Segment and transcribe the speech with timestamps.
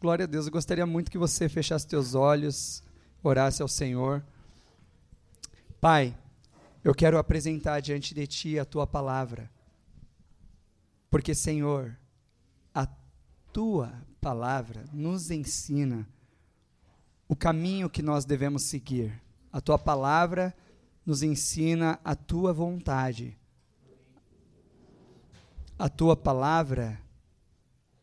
[0.00, 0.46] Glória a Deus.
[0.46, 2.84] Eu gostaria muito que você fechasse teus olhos,
[3.20, 4.24] orasse ao Senhor.
[5.80, 6.16] Pai,
[6.84, 9.50] eu quero apresentar diante de Ti a Tua palavra.
[11.10, 11.98] Porque, Senhor,
[12.72, 12.86] a
[13.52, 16.08] Tua palavra nos ensina
[17.26, 19.20] o caminho que nós devemos seguir.
[19.52, 20.56] A Tua palavra
[21.04, 23.36] nos ensina a Tua vontade.
[25.76, 27.00] A Tua palavra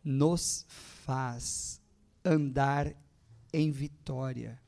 [0.04, 0.66] nos
[1.05, 1.84] faz
[2.26, 2.94] andar
[3.54, 4.59] em vitória.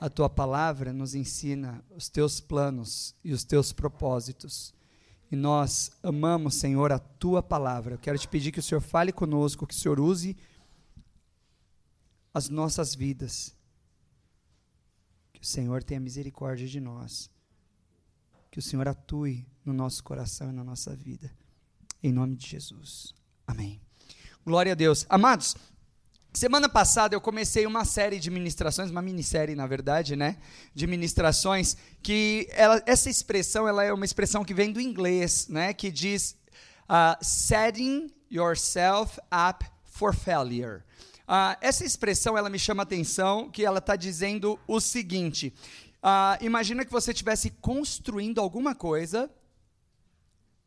[0.00, 4.72] A tua palavra nos ensina os teus planos e os teus propósitos.
[5.30, 7.94] E nós amamos, Senhor, a tua palavra.
[7.94, 10.36] Eu quero te pedir que o Senhor fale conosco, que o Senhor use
[12.32, 13.54] as nossas vidas.
[15.32, 17.30] Que o Senhor tenha misericórdia de nós.
[18.50, 21.30] Que o Senhor atue no nosso coração e na nossa vida.
[22.02, 23.14] Em nome de Jesus.
[23.46, 23.80] Amém.
[24.44, 25.04] Glória a Deus.
[25.08, 25.54] Amados,
[26.32, 30.36] Semana passada eu comecei uma série de ministrações, uma minissérie na verdade, né,
[30.72, 35.74] de ministrações que ela, essa expressão ela é uma expressão que vem do inglês, né,
[35.74, 36.36] que diz
[36.88, 39.18] uh, setting yourself
[39.50, 40.82] up for failure.
[41.26, 45.52] Uh, essa expressão ela me chama a atenção que ela está dizendo o seguinte:
[45.96, 49.28] uh, imagina que você estivesse construindo alguma coisa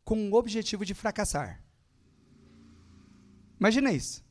[0.04, 1.62] com o objetivo de fracassar.
[3.58, 4.22] Imagina isso.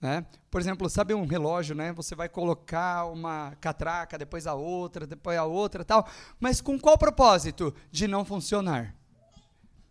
[0.00, 0.24] Né?
[0.50, 1.92] Por exemplo, sabe um relógio, né?
[1.92, 6.06] Você vai colocar uma catraca, depois a outra, depois a outra, tal.
[6.38, 7.74] Mas com qual propósito?
[7.90, 8.94] De não funcionar.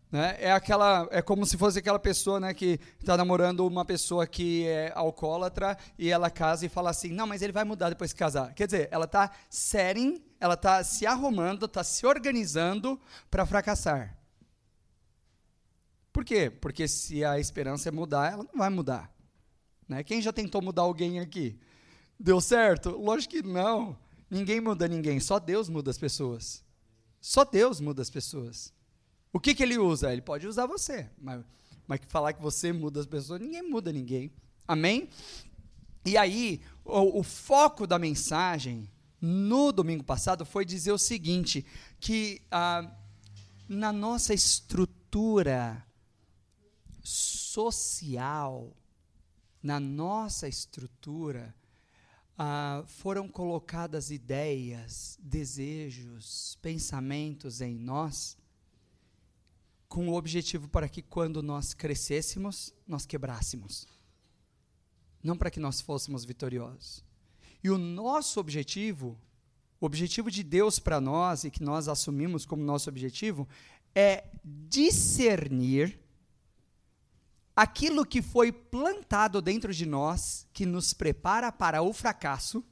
[0.09, 0.37] Né?
[0.39, 4.65] É aquela, é como se fosse aquela pessoa, né, que está namorando uma pessoa que
[4.65, 8.19] é alcoólatra e ela casa e fala assim, não, mas ele vai mudar depois que
[8.19, 8.53] casar.
[8.53, 14.17] Quer dizer, ela está setting, ela está se arrumando, está se organizando para fracassar.
[16.13, 16.49] Por quê?
[16.49, 19.16] Porque se a esperança é mudar, ela não vai mudar.
[19.87, 20.03] Né?
[20.03, 21.57] Quem já tentou mudar alguém aqui?
[22.19, 22.89] Deu certo?
[22.89, 23.97] Lógico que não.
[24.29, 26.63] Ninguém muda ninguém, só Deus muda as pessoas.
[27.21, 28.73] Só Deus muda as pessoas.
[29.31, 30.11] O que, que ele usa?
[30.11, 31.43] Ele pode usar você, mas,
[31.87, 34.31] mas falar que você muda as pessoas, ninguém muda ninguém.
[34.67, 35.09] Amém?
[36.05, 38.89] E aí, o, o foco da mensagem
[39.21, 41.65] no domingo passado foi dizer o seguinte:
[41.99, 42.89] que ah,
[43.67, 45.85] na nossa estrutura
[47.03, 48.75] social,
[49.61, 51.53] na nossa estrutura,
[52.37, 58.37] ah, foram colocadas ideias, desejos, pensamentos em nós,
[59.89, 63.87] com o objetivo para que quando nós crescêssemos, nós quebrássemos.
[65.23, 67.03] Não para que nós fôssemos vitoriosos.
[67.63, 69.17] E o nosso objetivo,
[69.79, 73.47] o objetivo de Deus para nós e que nós assumimos como nosso objetivo,
[73.95, 75.99] é discernir
[77.57, 82.63] aquilo que foi plantado dentro de nós, que nos prepara para o fracasso,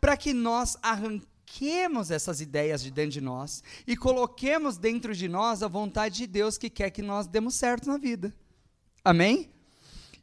[0.00, 5.62] para que nós arranquemos essas ideias de dentro de nós e coloquemos dentro de nós
[5.62, 8.34] a vontade de Deus que quer que nós demos certo na vida.
[9.04, 9.52] Amém?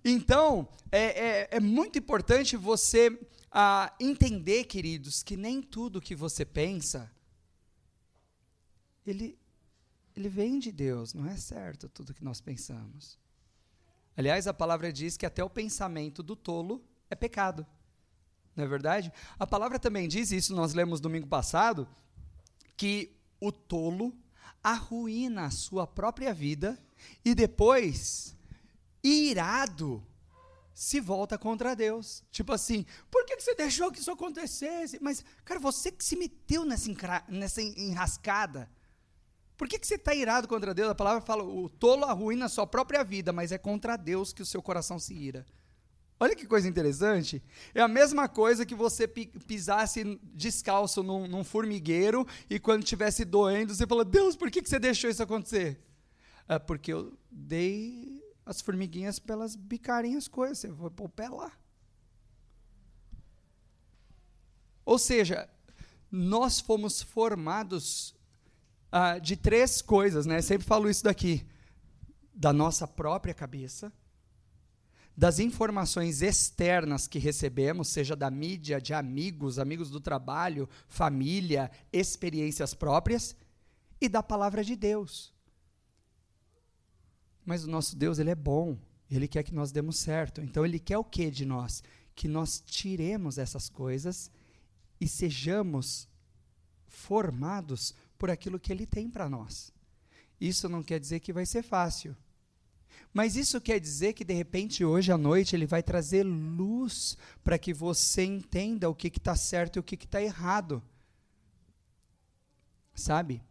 [0.03, 3.15] Então, é, é, é muito importante você
[3.51, 7.11] ah, entender, queridos, que nem tudo que você pensa,
[9.05, 9.37] ele,
[10.15, 13.23] ele vem de Deus, não é certo tudo que nós pensamos.
[14.17, 17.65] Aliás, a palavra diz que até o pensamento do tolo é pecado.
[18.55, 19.11] Não é verdade?
[19.37, 21.87] A palavra também diz, isso nós lemos domingo passado,
[22.77, 24.13] que o tolo
[24.63, 26.79] arruína a sua própria vida
[27.23, 28.35] e depois,
[29.03, 30.01] irado,
[30.73, 32.23] se volta contra Deus.
[32.31, 34.99] Tipo assim, por que você deixou que isso acontecesse?
[35.01, 36.89] Mas, cara, você que se meteu nessa,
[37.27, 38.69] nessa enrascada.
[39.57, 40.89] Por que, que você está irado contra Deus?
[40.89, 44.41] A palavra fala: o tolo arruína a sua própria vida, mas é contra Deus que
[44.41, 45.45] o seu coração se ira.
[46.19, 47.43] Olha que coisa interessante.
[47.73, 53.73] É a mesma coisa que você pisasse descalço num, num formigueiro e quando estivesse doendo,
[53.73, 55.81] você fala: Deus, por que, que você deixou isso acontecer?
[56.47, 60.59] É porque eu dei as formiguinhas para elas bicarem as coisas.
[60.59, 61.51] Você vai pôr o pé lá.
[64.85, 65.49] Ou seja,
[66.11, 68.14] nós fomos formados
[68.97, 70.41] ah, de três coisas, né?
[70.41, 71.45] Sempre falo isso daqui:
[72.33, 73.91] da nossa própria cabeça,
[75.17, 82.73] das informações externas que recebemos, seja da mídia, de amigos, amigos do trabalho, família, experiências
[82.73, 83.35] próprias,
[83.99, 85.33] e da palavra de Deus.
[87.45, 88.77] Mas o nosso Deus, ele é bom,
[89.11, 90.39] ele quer que nós demos certo.
[90.39, 91.83] Então ele quer o que de nós?
[92.15, 94.31] Que nós tiremos essas coisas
[95.01, 96.07] e sejamos
[96.87, 97.93] formados
[98.25, 99.71] por aquilo que Ele tem para nós.
[100.41, 102.17] Isso não quer dizer que vai ser fácil.
[103.13, 107.59] Mas isso quer dizer que de repente hoje à noite ele vai trazer luz para
[107.59, 110.81] que você entenda o que está certo e o que está errado.
[112.95, 113.43] Sabe?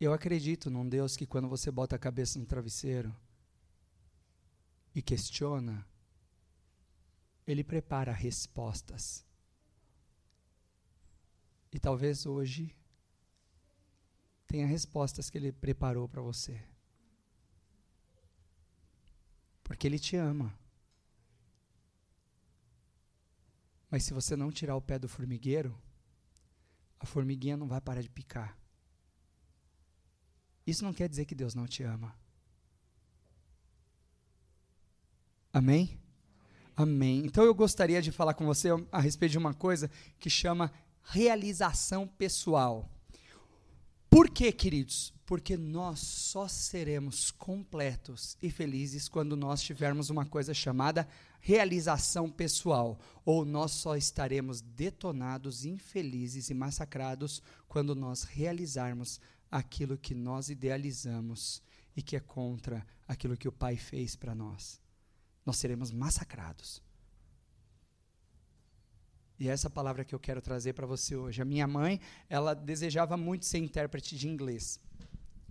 [0.00, 3.14] Eu acredito num Deus que quando você bota a cabeça no travesseiro
[4.92, 5.86] e questiona,
[7.46, 9.25] ele prepara respostas.
[11.76, 12.74] E talvez hoje
[14.46, 16.58] tenha respostas que ele preparou para você.
[19.62, 20.58] Porque ele te ama.
[23.90, 25.78] Mas se você não tirar o pé do formigueiro,
[26.98, 28.58] a formiguinha não vai parar de picar.
[30.66, 32.18] Isso não quer dizer que Deus não te ama.
[35.52, 36.00] Amém?
[36.74, 37.26] Amém.
[37.26, 40.72] Então eu gostaria de falar com você a respeito de uma coisa que chama
[41.06, 42.90] realização pessoal.
[44.10, 45.12] Por quê, queridos?
[45.24, 51.06] Porque nós só seremos completos e felizes quando nós tivermos uma coisa chamada
[51.40, 59.20] realização pessoal, ou nós só estaremos detonados, infelizes e massacrados quando nós realizarmos
[59.50, 61.62] aquilo que nós idealizamos
[61.96, 64.80] e que é contra aquilo que o Pai fez para nós.
[65.44, 66.82] Nós seremos massacrados.
[69.38, 71.42] E é essa palavra que eu quero trazer para você hoje.
[71.42, 74.80] A minha mãe, ela desejava muito ser intérprete de inglês.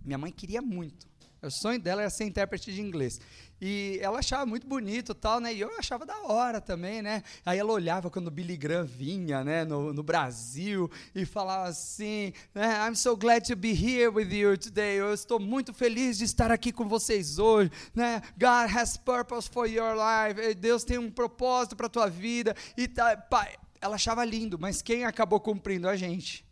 [0.04, 1.06] Minha mãe queria muito.
[1.42, 3.20] O sonho dela era ser intérprete de inglês.
[3.60, 5.52] E ela achava muito bonito tal, né?
[5.54, 7.22] E eu achava da hora também, né?
[7.44, 9.64] Aí ela olhava quando o Billy Graham vinha, né?
[9.64, 12.86] No, no Brasil e falava assim, né?
[12.86, 14.96] I'm so glad to be here with you today.
[14.96, 18.22] Eu estou muito feliz de estar aqui com vocês hoje, né?
[18.36, 20.54] God has purpose for your life.
[20.54, 22.56] Deus tem um propósito para tua vida.
[22.76, 23.54] E tá, pai,
[23.86, 25.88] ela achava lindo, mas quem acabou cumprindo?
[25.88, 26.44] A gente.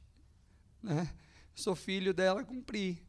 [0.83, 1.09] Né?
[1.55, 3.03] Sou filho dela, cumpri.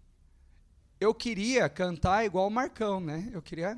[1.00, 3.30] Eu queria cantar igual o Marcão, né?
[3.32, 3.78] Eu queria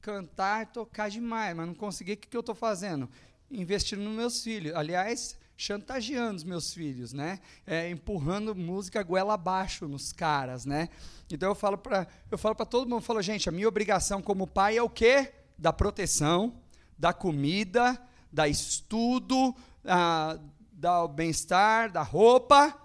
[0.00, 2.12] cantar, tocar demais, mas não consegui.
[2.12, 3.08] O que, que eu estou fazendo?
[3.50, 4.74] Investindo nos meus filhos.
[4.74, 7.40] Aliás, chantageando os meus filhos, né?
[7.66, 10.88] É, empurrando música goela abaixo nos caras, né?
[11.30, 14.46] Então eu falo para eu falo para todo mundo, falo, gente, a minha obrigação como
[14.46, 15.32] pai é o quê?
[15.58, 16.54] Da proteção,
[16.98, 18.00] da comida,
[18.36, 20.38] da estudo, ah,
[20.70, 22.78] da bem-estar, da roupa.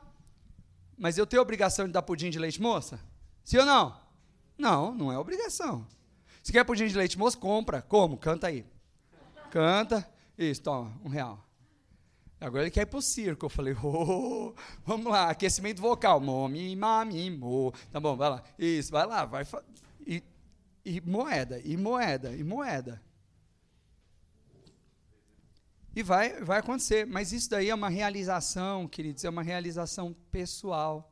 [0.98, 2.98] Mas eu tenho obrigação de dar pudim de leite moça?
[3.44, 4.00] Sim ou não?
[4.58, 5.86] Não, não é obrigação.
[6.42, 7.82] Se quer pudim de leite moça, compra.
[7.82, 8.18] Como?
[8.18, 8.66] Canta aí.
[9.52, 10.10] Canta.
[10.38, 11.46] Isso, toma, um real.
[12.40, 13.48] Agora ele quer ir pro circo.
[13.48, 14.54] Eu falei, oh,
[14.86, 16.22] vamos lá, aquecimento vocal.
[16.22, 17.74] Momi, mami, mo.
[17.92, 18.44] Tá bom, vai lá.
[18.58, 19.46] Isso, vai lá, vai.
[20.08, 20.24] E,
[20.86, 23.02] e moeda, e moeda, e moeda.
[25.96, 27.06] E vai, vai acontecer.
[27.06, 31.12] Mas isso daí é uma realização, queridos, é uma realização pessoal.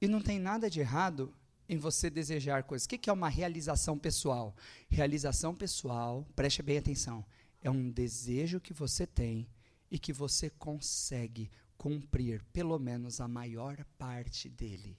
[0.00, 1.34] E não tem nada de errado
[1.68, 2.86] em você desejar coisas.
[2.86, 4.54] O que é uma realização pessoal?
[4.88, 7.24] Realização pessoal, preste bem atenção,
[7.62, 9.48] é um desejo que você tem
[9.90, 14.98] e que você consegue cumprir pelo menos a maior parte dele.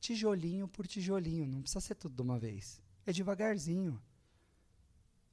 [0.00, 2.80] Tijolinho por tijolinho, não precisa ser tudo de uma vez.
[3.04, 4.00] É devagarzinho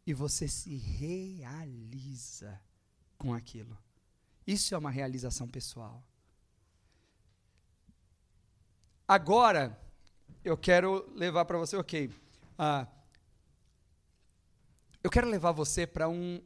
[0.06, 2.60] e você se realiza
[3.18, 3.78] com aquilo.
[4.46, 6.04] Isso é uma realização pessoal.
[9.08, 9.80] Agora,
[10.44, 12.08] eu quero levar para você, ok.
[12.08, 12.88] Uh,
[15.04, 16.42] eu quero levar você para um,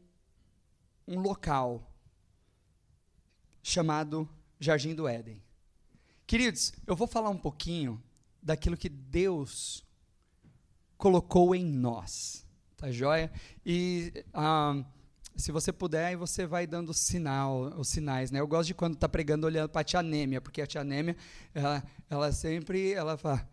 [1.07, 1.91] um local
[3.61, 4.27] chamado
[4.59, 5.43] Jardim do Éden.
[6.25, 8.01] Queridos, eu vou falar um pouquinho
[8.41, 9.85] daquilo que Deus
[10.97, 12.46] colocou em nós.
[12.77, 13.31] Tá joia?
[13.65, 14.83] E ah,
[15.35, 18.39] se você puder, você vai dando sinal, os sinais, né?
[18.39, 21.17] Eu gosto de quando está pregando olhando para a tia Nêmia, porque a tia Nêmia,
[21.55, 23.49] ela, ela sempre, ela fala...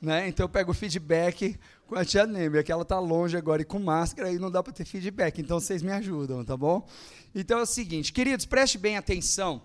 [0.00, 0.28] Né?
[0.28, 3.64] Então eu pego o feedback com a tia Nêmia, que ela está longe agora e
[3.64, 5.40] com máscara e não dá para ter feedback.
[5.40, 6.86] Então vocês me ajudam, tá bom?
[7.34, 9.60] Então é o seguinte, queridos, preste bem atenção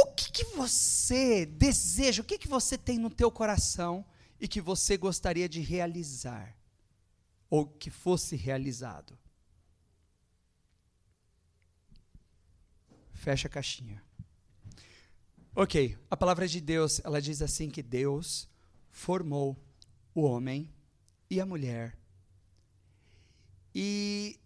[0.00, 4.04] o que, que você deseja, o que, que você tem no teu coração
[4.40, 6.56] e que você gostaria de realizar?
[7.50, 9.18] Ou que fosse realizado?
[13.12, 14.02] Fecha a caixinha.
[15.54, 18.48] Ok, a palavra de Deus, ela diz assim que Deus
[18.90, 19.56] formou
[20.14, 20.72] o homem
[21.28, 21.98] e a mulher.
[23.74, 24.38] E,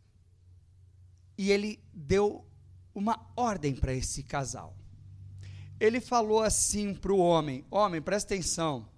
[1.36, 2.46] e ele deu
[2.94, 4.81] uma ordem para esse casal
[5.82, 8.88] ele falou assim para o homem: Homem, presta atenção.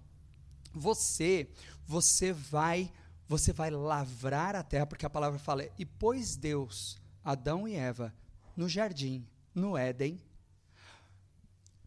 [0.71, 1.49] Você,
[1.87, 2.91] você vai,
[3.27, 8.13] você vai lavrar a terra, porque a palavra fala: E pôs Deus, Adão e Eva,
[8.55, 10.21] no jardim, no Éden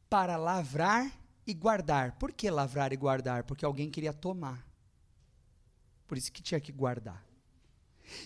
[0.09, 1.13] para lavrar
[1.47, 2.13] e guardar.
[2.19, 3.45] Por que lavrar e guardar?
[3.45, 4.67] Porque alguém queria tomar.
[6.07, 7.23] Por isso que tinha que guardar.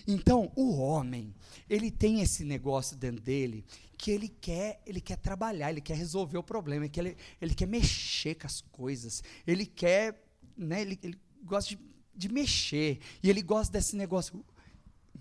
[0.07, 1.33] Então, o homem,
[1.69, 3.65] ele tem esse negócio dentro dele
[3.97, 7.67] que ele quer, ele quer trabalhar, ele quer resolver o problema, que ele, ele quer
[7.67, 10.21] mexer com as coisas, ele quer,
[10.57, 11.79] né, ele, ele gosta de,
[12.13, 14.43] de mexer, e ele gosta desse negócio,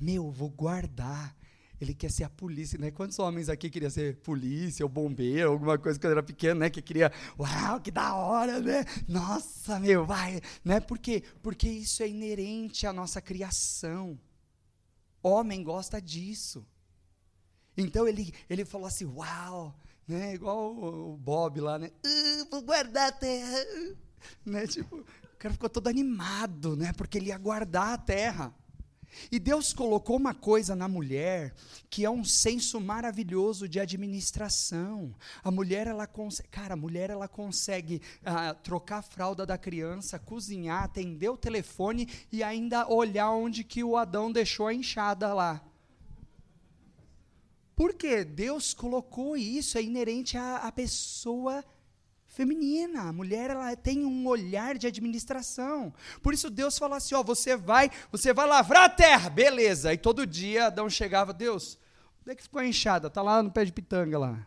[0.01, 1.37] meu, vou guardar,
[1.81, 2.93] ele quer ser a polícia, né?
[2.93, 6.71] Quantos homens aqui queriam ser polícia ou bombeiro, alguma coisa quando era pequeno, né?
[6.71, 8.85] Que queria, uau, que da hora, né?
[9.09, 10.79] Nossa, meu, vai, né?
[10.79, 11.25] Por quê?
[11.43, 14.17] Porque isso é inerente à nossa criação.
[15.23, 16.67] Homem gosta disso.
[17.77, 19.75] Então ele, ele falou assim, uau,
[20.07, 20.35] né?
[20.35, 21.91] Igual o, Bob lá, né?
[22.05, 23.59] Uh, vou guardar a terra.
[24.47, 24.69] Né?
[24.69, 26.93] Tipo, o cara ficou todo animado, né?
[26.93, 28.55] Porque ele ia guardar a terra.
[29.31, 31.55] E Deus colocou uma coisa na mulher
[31.89, 35.15] que é um senso maravilhoso de administração.
[35.43, 40.19] A mulher ela consegue, cara, a mulher ela consegue ah, trocar a fralda da criança,
[40.19, 45.63] cozinhar, atender o telefone e ainda olhar onde que o Adão deixou a enxada lá.
[47.75, 51.65] Porque Deus colocou isso, é inerente à, à pessoa
[52.33, 53.03] feminina.
[53.03, 55.93] A mulher ela tem um olhar de administração.
[56.23, 59.93] Por isso Deus falou assim: ó, você vai, você vai lavrar a terra, beleza.
[59.93, 61.79] E todo dia Adão chegava, Deus,
[62.23, 63.09] onde é que ficou a enxada?
[63.09, 64.47] Tá lá no pé de pitanga lá.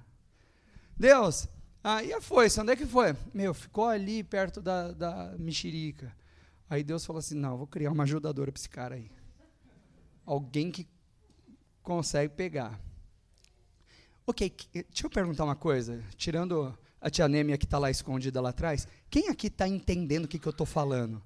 [0.97, 1.47] Deus,
[1.83, 3.15] ah, e a foice, onde é que foi?
[3.33, 6.15] Meu, ficou ali perto da, da mexerica.
[6.69, 9.09] Aí Deus falou assim: não, vou criar uma ajudadora para esse cara aí.
[10.25, 10.87] Alguém que
[11.83, 12.79] consegue pegar.
[14.25, 18.49] Ok, deixa eu perguntar uma coisa, tirando a tia Nêmia que está lá escondida lá
[18.49, 21.21] atrás, quem aqui está entendendo o que, que eu estou falando?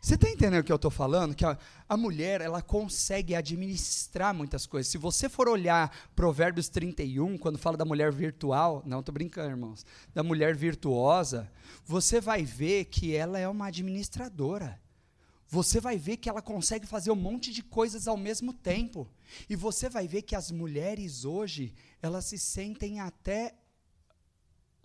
[0.00, 1.34] Você está entendendo o que eu estou falando?
[1.34, 4.90] Que a, a, mulher, ela consegue administrar muitas coisas.
[4.90, 9.84] Se você for olhar Provérbios 31, quando fala da mulher virtual, não estou brincando, irmãos,
[10.14, 11.52] da mulher virtuosa,
[11.84, 14.80] você vai ver que ela é uma administradora.
[15.48, 19.06] Você vai ver que ela consegue fazer um monte de coisas ao mesmo tempo.
[19.50, 23.54] E você vai ver que as mulheres hoje, elas se sentem até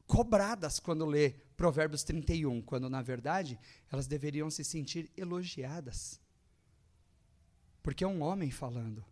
[0.08, 3.60] cobradas quando lê Provérbios 31, quando na verdade
[3.92, 6.20] elas deveriam se sentir elogiadas.
[7.82, 9.04] Porque é um homem falando.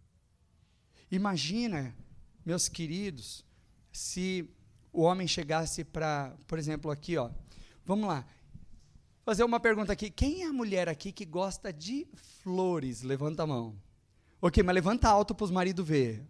[1.12, 1.95] Imagina,
[2.45, 3.45] meus queridos,
[3.91, 4.50] se
[4.93, 7.29] o homem chegasse para, por exemplo, aqui, ó.
[7.86, 8.25] Vamos lá.
[9.24, 10.10] Fazer uma pergunta aqui.
[10.10, 13.01] Quem é a mulher aqui que gosta de flores?
[13.01, 13.75] Levanta a mão.
[14.41, 16.25] Ok, mas levanta alto para os maridos ver.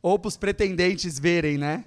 [0.00, 1.84] Ou para os pretendentes verem, né?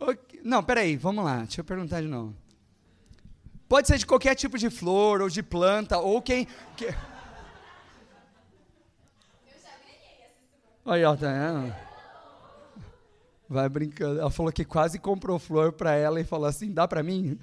[0.00, 0.27] Okay.
[0.48, 2.34] Não, peraí, vamos lá, deixa eu perguntar de novo.
[3.68, 6.46] Pode ser de qualquer tipo de flor, ou de planta, ou quem.
[6.74, 6.86] Que...
[10.86, 11.76] Aí, ó, tá vendo?
[13.46, 14.20] Vai brincando.
[14.20, 17.38] Ela falou que quase comprou flor para ela e falou assim: dá para mim?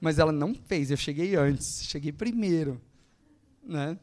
[0.00, 2.80] Mas ela não fez, eu cheguei antes, cheguei primeiro.
[3.62, 3.98] Né?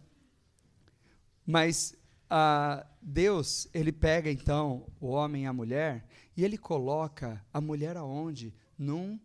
[1.43, 1.95] Mas
[2.29, 6.05] ah, Deus, ele pega então o homem e a mulher
[6.36, 8.54] e ele coloca a mulher aonde?
[8.78, 9.20] Num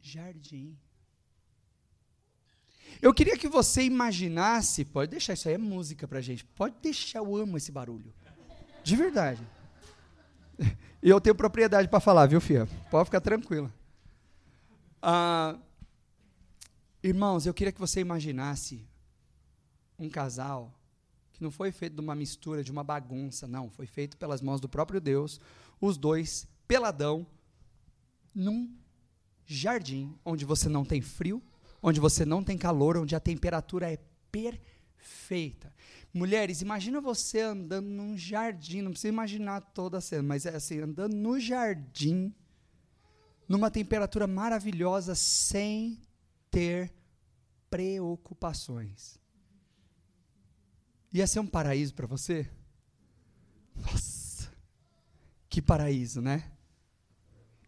[0.00, 0.76] jardim.
[3.00, 7.18] Eu queria que você imaginasse, pode deixar, isso aí é música pra gente, pode deixar,
[7.18, 8.12] eu amo esse barulho.
[8.84, 9.42] De verdade.
[11.02, 12.68] E eu tenho propriedade para falar, viu, filha?
[12.90, 13.72] Pode ficar tranquila.
[15.00, 15.58] Ah,
[17.02, 18.86] irmãos, eu queria que você imaginasse
[19.98, 20.72] um casal
[21.32, 23.68] que não foi feito de uma mistura, de uma bagunça, não.
[23.70, 25.40] Foi feito pelas mãos do próprio Deus,
[25.82, 27.26] os dois, peladão,
[28.32, 28.72] num
[29.44, 31.42] jardim onde você não tem frio,
[31.82, 33.98] onde você não tem calor, onde a temperatura é
[34.30, 35.74] perfeita.
[36.14, 40.78] Mulheres, imagina você andando num jardim, não precisa imaginar toda a cena, mas é assim,
[40.78, 42.32] andando no jardim,
[43.48, 46.00] numa temperatura maravilhosa, sem
[46.48, 46.94] ter
[47.68, 49.18] preocupações.
[51.12, 52.48] Ia ser um paraíso para você?
[53.74, 54.11] Nossa,
[55.52, 56.44] que paraíso, né?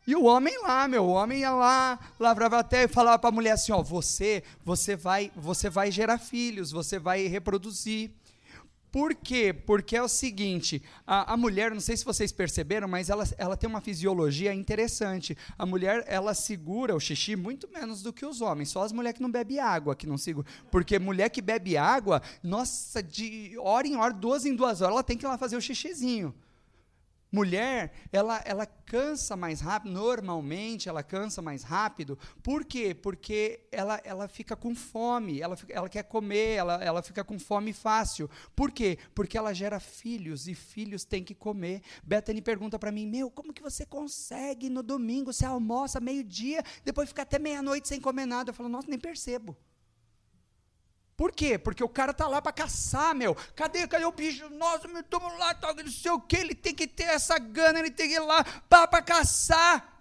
[0.07, 3.33] E o homem lá, meu, o homem ia lá, lavrava até e falava para a
[3.33, 8.11] mulher assim, ó, você, você vai, você vai gerar filhos, você vai reproduzir.
[8.91, 9.53] Por quê?
[9.53, 13.57] Porque é o seguinte, a, a, mulher, não sei se vocês perceberam, mas ela, ela
[13.57, 15.37] tem uma fisiologia interessante.
[15.59, 19.19] A mulher, ela segura o xixi muito menos do que os homens, só as mulheres
[19.19, 20.49] que não bebem água que não seguram.
[20.71, 25.03] Porque mulher que bebe água, nossa, de hora em hora, duas em duas horas, ela
[25.03, 26.35] tem que ir lá fazer o xixizinho.
[27.35, 32.17] Mulher, ela, ela cansa mais rápido, normalmente ela cansa mais rápido.
[32.45, 32.95] Por quê?
[32.95, 37.73] Porque ela, ela fica com fome, ela, ela quer comer, ela, ela fica com fome
[37.73, 38.31] fácil.
[38.55, 38.99] Por quê?
[39.17, 41.83] Porque ela gera filhos e filhos têm que comer.
[42.05, 45.33] Bethany pergunta para mim: Meu, como que você consegue no domingo?
[45.33, 48.51] Você almoça meio-dia, depois fica até meia-noite sem comer nada.
[48.51, 49.57] Eu falo: Nossa, nem percebo.
[51.17, 51.57] Por quê?
[51.57, 53.35] Porque o cara tá lá para caçar, meu.
[53.55, 54.49] Cadê, cadê o bicho?
[54.51, 56.39] Nossa, meu, tamo lá, tá, não sei o quê.
[56.39, 59.93] Ele tem que ter essa gana, ele tem que ir lá para caçar.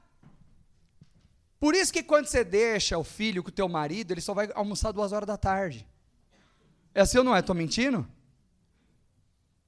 [1.59, 4.49] Por isso que quando você deixa o filho com o teu marido, ele só vai
[4.55, 5.87] almoçar duas horas da tarde.
[6.93, 7.39] É assim ou não é?
[7.39, 8.07] Estou mentindo?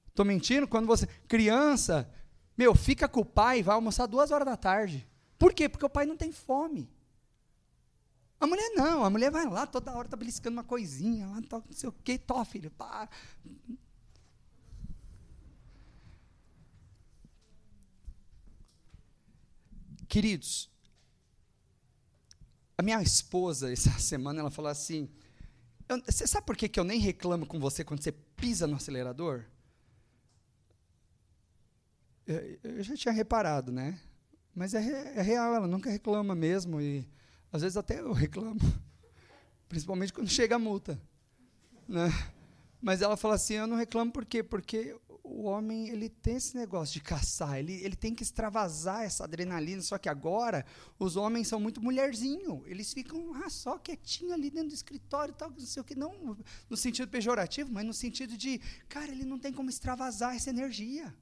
[0.08, 0.66] Estou mentindo?
[0.66, 1.06] Quando você.
[1.28, 2.10] Criança,
[2.56, 5.06] meu, fica com o pai e vai almoçar duas horas da tarde.
[5.38, 5.68] Por quê?
[5.68, 6.90] Porque o pai não tem fome.
[8.40, 11.62] A mulher não, a mulher vai lá, toda hora tá beliscando uma coisinha, lá, não
[11.72, 13.08] sei o que, tó, filho, pá.
[20.08, 20.70] Queridos,
[22.78, 25.08] a minha esposa, essa semana, ela falou assim:
[26.06, 29.44] Você sabe por que, que eu nem reclamo com você quando você pisa no acelerador?
[32.26, 33.98] Eu, eu já tinha reparado, né?
[34.54, 36.80] Mas é, é real, ela nunca reclama mesmo.
[36.80, 37.08] E
[37.52, 38.60] às vezes até eu reclamo,
[39.68, 41.00] principalmente quando chega a multa.
[41.88, 42.08] Né?
[42.80, 44.42] Mas ela fala assim, eu não reclamo por quê?
[44.42, 49.24] Porque o homem ele tem esse negócio de caçar, ele, ele tem que extravasar essa
[49.24, 50.64] adrenalina, só que agora
[50.98, 55.50] os homens são muito mulherzinho, eles ficam ah, só quietinho ali dentro do escritório tal,
[55.50, 56.36] não sei o que, não
[56.70, 61.12] no sentido pejorativo, mas no sentido de, cara, ele não tem como extravasar essa energia.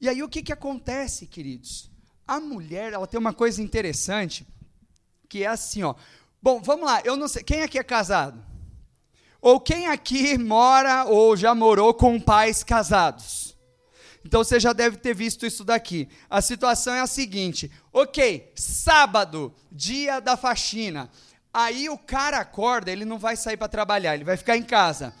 [0.00, 1.90] E aí o que, que acontece, queridos?
[2.26, 4.46] A mulher, ela tem uma coisa interessante,
[5.28, 5.94] que é assim, ó.
[6.42, 8.44] Bom, vamos lá, eu não sei, quem aqui é casado?
[9.40, 13.54] Ou quem aqui mora ou já morou com pais casados?
[14.24, 16.08] Então você já deve ter visto isso daqui.
[16.30, 21.10] A situação é a seguinte: ok, sábado, dia da faxina.
[21.52, 25.14] Aí o cara acorda, ele não vai sair para trabalhar, ele vai ficar em casa.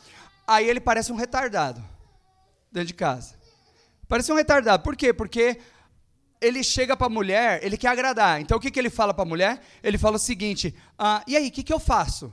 [0.46, 1.84] Aí ele parece um retardado
[2.72, 3.34] dentro de casa.
[4.08, 4.82] Parece um retardado.
[4.82, 5.12] Por quê?
[5.12, 5.60] Porque
[6.44, 8.40] ele chega para a mulher, ele quer agradar.
[8.40, 9.62] Então o que, que ele fala para a mulher?
[9.82, 12.32] Ele fala o seguinte: ah, e aí, o que, que eu faço?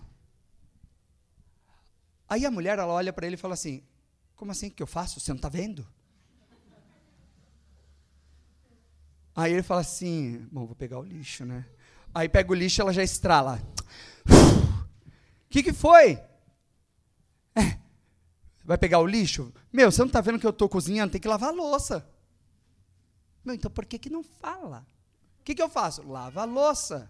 [2.27, 3.83] Aí a mulher ela olha para ele e fala assim:
[4.35, 5.19] como assim que eu faço?
[5.19, 5.87] Você não está vendo?
[9.35, 11.65] Aí ele fala assim: bom, vou pegar o lixo, né?
[12.13, 13.61] Aí pega o lixo ela já estrala.
[14.25, 16.19] O que, que foi?
[17.55, 17.77] É,
[18.63, 19.53] vai pegar o lixo?
[19.71, 21.11] Meu, você não está vendo que eu estou cozinhando?
[21.11, 22.07] Tem que lavar a louça.
[23.43, 24.85] Meu, então por que, que não fala?
[25.39, 26.07] O que, que eu faço?
[26.07, 27.09] Lava a louça.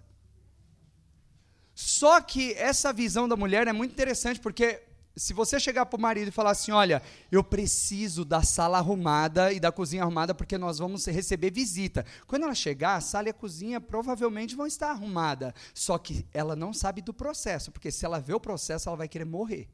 [1.73, 4.83] Só que essa visão da mulher é muito interessante, porque
[5.15, 9.51] se você chegar para o marido e falar assim: olha, eu preciso da sala arrumada
[9.51, 12.05] e da cozinha arrumada porque nós vamos receber visita.
[12.27, 15.53] Quando ela chegar, a sala e a cozinha provavelmente vão estar arrumadas.
[15.73, 19.07] Só que ela não sabe do processo, porque se ela vê o processo, ela vai
[19.07, 19.67] querer morrer.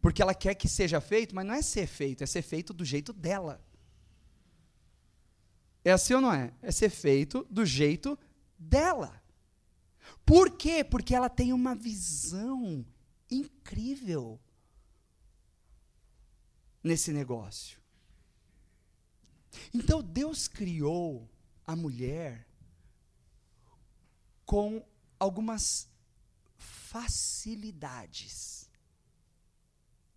[0.00, 2.84] Porque ela quer que seja feito, mas não é ser feito, é ser feito do
[2.84, 3.60] jeito dela.
[5.84, 6.52] É assim ou não é?
[6.62, 8.16] É ser feito do jeito
[8.58, 9.20] dela.
[10.24, 10.84] Por quê?
[10.84, 12.86] Porque ela tem uma visão
[13.30, 14.40] incrível
[16.82, 17.78] nesse negócio.
[19.74, 21.28] Então Deus criou
[21.66, 22.48] a mulher
[24.44, 24.84] com
[25.18, 25.88] algumas
[26.56, 28.70] facilidades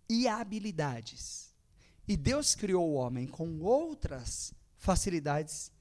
[0.08, 1.52] e habilidades.
[2.08, 4.54] E Deus criou o homem com outras
[4.86, 5.72] facilidades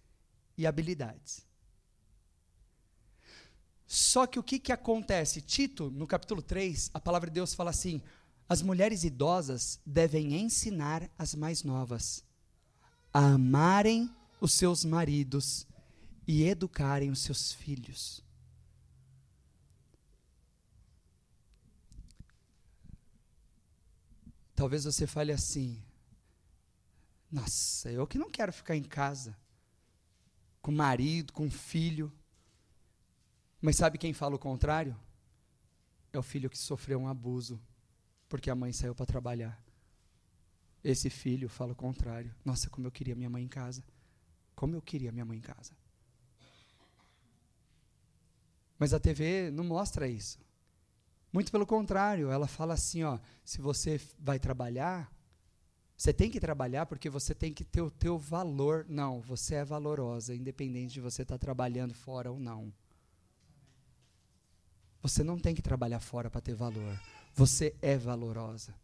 [0.58, 1.46] e habilidades.
[3.86, 5.42] Só que o que, que acontece?
[5.42, 8.02] Tito, no capítulo 3, a palavra de Deus fala assim:
[8.50, 12.26] as mulheres idosas devem ensinar as mais novas
[13.14, 14.10] a amarem
[14.42, 15.68] os seus maridos
[16.28, 18.24] e educarem os seus filhos.
[24.56, 25.85] Talvez você fale assim:
[27.32, 29.38] nossa, eu que não quero ficar em casa
[30.62, 32.12] com marido, com filho.
[33.62, 34.98] Mas sabe quem fala o contrário?
[36.12, 37.62] É o filho que sofreu um abuso
[38.28, 39.64] porque a mãe saiu para trabalhar.
[40.84, 42.34] Esse filho fala o contrário.
[42.44, 43.84] Nossa, como eu queria minha mãe em casa.
[44.56, 45.76] Como eu queria minha mãe em casa.
[48.78, 50.40] Mas a TV não mostra isso.
[51.32, 55.12] Muito pelo contrário, ela fala assim, ó, se você vai trabalhar,
[55.98, 58.86] você tem que trabalhar porque você tem que ter o teu valor.
[58.90, 62.72] Não, você é valorosa, independente de você estar tá trabalhando fora ou não.
[65.02, 67.00] Você não tem que trabalhar fora para ter valor.
[67.34, 68.76] Você é valorosa.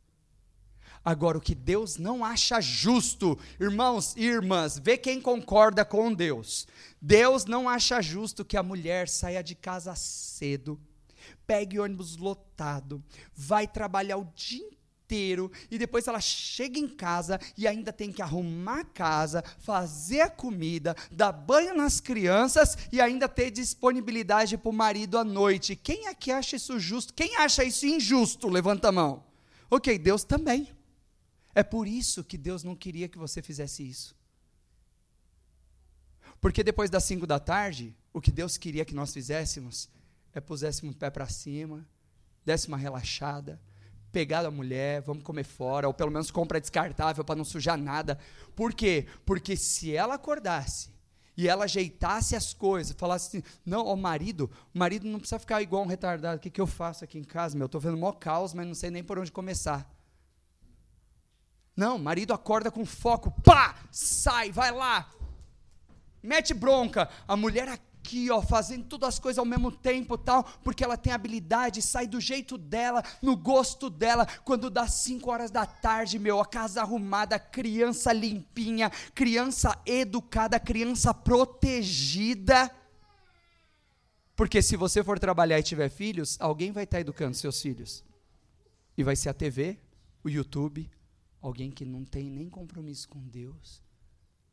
[1.04, 6.67] Agora, o que Deus não acha justo, irmãos e irmãs, vê quem concorda com Deus.
[7.02, 10.80] Deus não acha justo que a mulher saia de casa cedo,
[11.47, 14.81] pegue ônibus lotado, vai trabalhar o dia inteiro
[15.13, 20.30] e depois ela chega em casa e ainda tem que arrumar a casa, fazer a
[20.30, 25.76] comida, dar banho nas crianças e ainda ter disponibilidade para o marido à noite.
[25.76, 27.13] Quem é que acha isso justo?
[27.13, 28.47] Quem acha isso injusto?
[28.47, 29.24] Levanta a mão.
[29.69, 30.69] Ok, Deus também.
[31.54, 34.15] É por isso que Deus não queria que você fizesse isso.
[36.39, 39.89] Porque depois das cinco da tarde, o que Deus queria que nós fizéssemos
[40.34, 41.86] é puséssemos o pé para cima,
[42.45, 43.62] desse uma relaxada,
[44.12, 48.19] pegar a mulher, vamos comer fora, ou pelo menos compra descartável para não sujar nada.
[48.56, 49.08] Por quê?
[49.26, 50.91] Porque se ela acordasse
[51.36, 55.62] e ela ajeitasse as coisas, falasse assim, não, o marido, o marido não precisa ficar
[55.62, 58.12] igual um retardado, o que, que eu faço aqui em casa, meu, estou vendo mó
[58.12, 59.89] caos, mas não sei nem por onde começar.
[61.76, 65.10] Não, marido acorda com foco, pá, sai, vai lá,
[66.21, 67.10] mete bronca.
[67.28, 67.80] A mulher
[68.12, 72.06] aqui, ó, fazendo todas as coisas ao mesmo tempo, tal, porque ela tem habilidade, sai
[72.06, 74.26] do jeito dela, no gosto dela.
[74.43, 81.13] Quando dá 5 horas da tarde, meu, a casa arrumada, criança limpinha, criança educada, criança
[81.13, 82.69] protegida.
[84.36, 88.04] Porque se você for trabalhar e tiver filhos, alguém vai estar educando seus filhos.
[88.97, 89.78] E vai ser a TV,
[90.24, 90.89] o YouTube,
[91.41, 93.82] Alguém que não tem nem compromisso com Deus.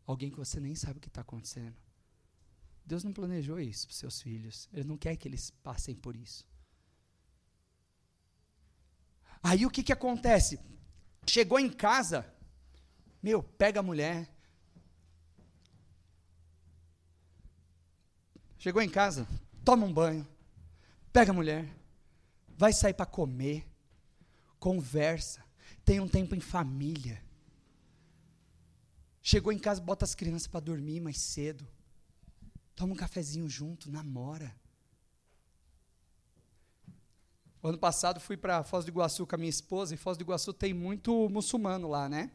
[0.07, 1.77] Alguém que você nem sabe o que está acontecendo.
[2.89, 4.67] Deus não planejou isso para seus filhos.
[4.73, 6.49] Ele não quer que eles passem por isso.
[9.43, 10.59] Aí o que, que acontece?
[11.27, 12.27] Chegou em casa,
[13.23, 14.35] meu, pega a mulher.
[18.57, 19.29] Chegou em casa,
[19.63, 20.27] toma um banho,
[21.13, 21.71] pega a mulher,
[22.57, 23.69] vai sair para comer,
[24.59, 25.45] conversa,
[25.85, 27.23] tem um tempo em família.
[29.21, 31.69] Chegou em casa, bota as crianças para dormir mais cedo.
[32.79, 34.55] Toma um cafezinho junto, namora.
[37.61, 40.53] Ano passado fui para Foz do Iguaçu com a minha esposa, e Foz do Iguaçu
[40.53, 42.31] tem muito muçulmano lá, né?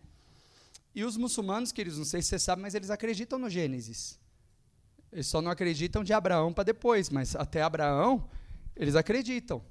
[0.94, 4.20] E os muçulmanos, queridos, não sei se você sabe, mas eles acreditam no Gênesis.
[5.14, 8.30] Eles só não acreditam de Abraão para depois, mas até Abraão,
[8.76, 9.64] eles acreditam.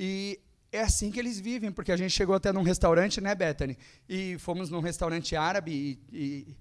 [0.00, 0.40] E
[0.72, 3.76] é assim que eles vivem, porque a gente chegou até num restaurante, né, Bethany?
[4.08, 6.56] E fomos num restaurante árabe, e, e,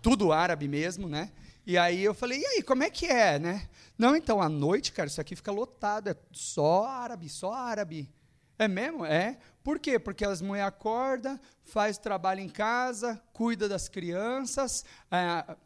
[0.00, 1.30] tudo árabe mesmo, né?
[1.66, 3.68] E aí eu falei, e aí, como é que é, né?
[3.98, 8.08] Não, então, à noite, cara, isso aqui fica lotado, é só árabe, só árabe.
[8.56, 9.04] É mesmo?
[9.04, 9.36] É.
[9.64, 9.98] Por quê?
[9.98, 15.56] Porque as mulheres acordam, faz trabalho em casa, cuida das crianças, é,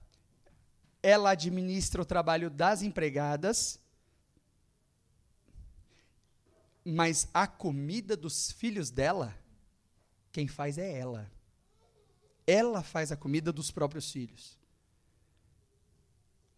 [1.03, 3.79] ela administra o trabalho das empregadas,
[6.83, 9.35] mas a comida dos filhos dela,
[10.33, 11.31] quem faz é ela.
[12.47, 14.60] Ela faz a comida dos próprios filhos.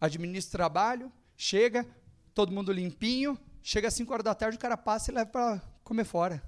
[0.03, 1.87] Administra o trabalho, chega,
[2.33, 5.61] todo mundo limpinho, chega às 5 horas da tarde, o cara passa e leva para
[5.81, 6.43] comer fora.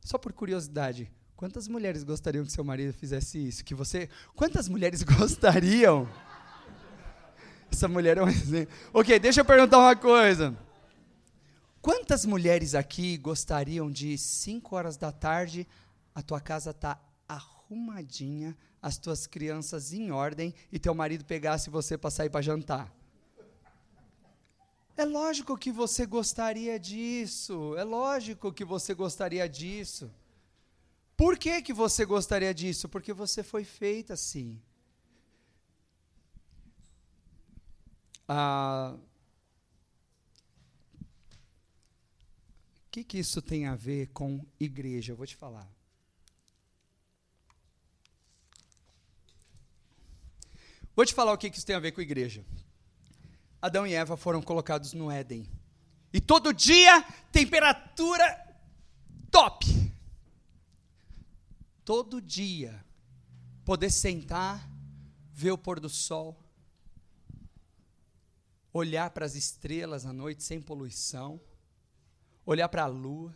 [0.00, 3.62] Só por curiosidade, quantas mulheres gostariam que seu marido fizesse isso?
[3.62, 6.08] Que você, quantas mulheres gostariam?
[7.70, 8.74] Essa mulher é um exemplo.
[8.94, 10.56] Ok, deixa eu perguntar uma coisa.
[11.82, 15.68] Quantas mulheres aqui gostariam de 5 horas da tarde,
[16.14, 21.98] a tua casa tá arrumadinha, as tuas crianças em ordem e teu marido pegasse você
[21.98, 22.92] para sair para jantar?
[24.96, 27.74] É lógico que você gostaria disso.
[27.76, 30.10] É lógico que você gostaria disso.
[31.16, 32.88] Por que, que você gostaria disso?
[32.88, 34.60] Porque você foi feita assim.
[38.28, 38.96] Ah,
[42.86, 45.12] o que, que isso tem a ver com igreja?
[45.12, 45.68] Eu vou te falar.
[51.00, 52.44] Vou te falar o que, isso tem a ver com igreja.
[53.62, 55.48] Adão e Eva foram colocados no Éden.
[56.12, 58.58] E todo dia, temperatura
[59.30, 59.64] top.
[61.86, 62.84] Todo dia,
[63.64, 64.70] poder sentar,
[65.32, 66.38] ver o pôr do sol,
[68.70, 71.40] olhar para as estrelas à noite sem poluição,
[72.44, 73.34] olhar para a lua,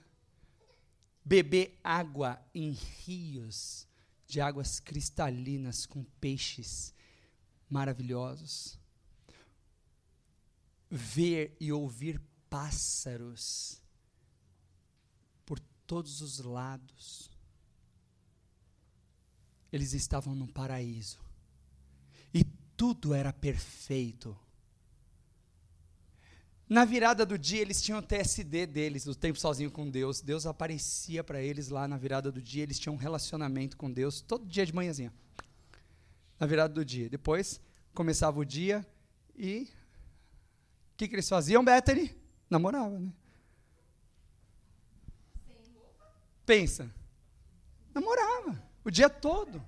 [1.24, 3.88] beber água em rios
[4.26, 6.92] de águas cristalinas com peixes
[7.68, 8.78] maravilhosos,
[10.90, 13.80] ver e ouvir pássaros
[15.44, 17.30] por todos os lados.
[19.72, 21.20] Eles estavam no paraíso.
[22.32, 22.44] E
[22.76, 24.36] tudo era perfeito
[26.68, 30.20] Na virada do dia, eles tinham o TSD deles, o tempo sozinho com Deus.
[30.20, 34.20] Deus aparecia para eles lá na virada do dia, eles tinham um relacionamento com Deus
[34.20, 35.12] todo dia de manhãzinha.
[36.38, 37.08] Na virada do dia.
[37.08, 37.60] Depois,
[37.92, 38.86] começava o dia
[39.36, 39.68] e.
[40.92, 42.16] O que, que eles faziam, Bethany?
[42.48, 43.12] Namoravam, né?
[46.46, 46.90] Pensa.
[47.94, 48.62] Namorava.
[48.84, 49.64] O dia todo.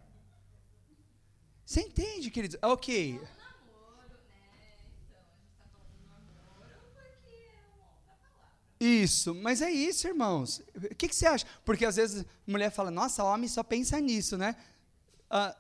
[1.65, 2.59] Você entende, queridos?
[2.63, 3.21] Ok.
[8.79, 10.63] Isso, mas é isso, irmãos.
[10.75, 11.47] O que, que, você acha?
[11.65, 14.55] Porque às vezes a mulher fala, nossa, homem só pensa nisso, né?
[15.31, 15.57] Ah,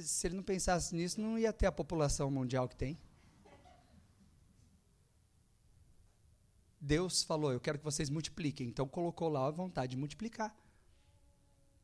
[0.00, 2.98] se ele não pensasse nisso, não ia ter a população mundial que tem.
[6.80, 8.68] Deus falou, eu quero que vocês multipliquem.
[8.68, 10.54] Então colocou lá a vontade de multiplicar.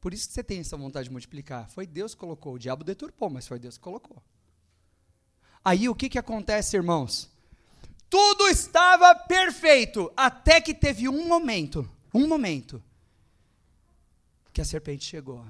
[0.01, 1.69] Por isso que você tem essa vontade de multiplicar.
[1.71, 2.55] Foi Deus que colocou.
[2.55, 4.23] O diabo deturpou, mas foi Deus que colocou.
[5.65, 7.31] Aí o que, que acontece, irmãos?
[8.09, 12.83] Tudo estava perfeito, até que teve um momento, um momento,
[14.53, 15.47] que a serpente chegou.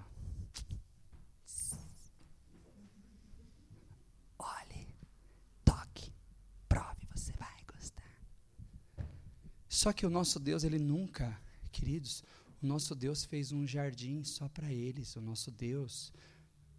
[9.81, 11.40] Só que o nosso Deus, ele nunca,
[11.73, 12.23] queridos,
[12.62, 15.16] o nosso Deus fez um jardim só para eles.
[15.16, 16.12] O nosso Deus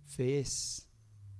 [0.06, 0.88] fez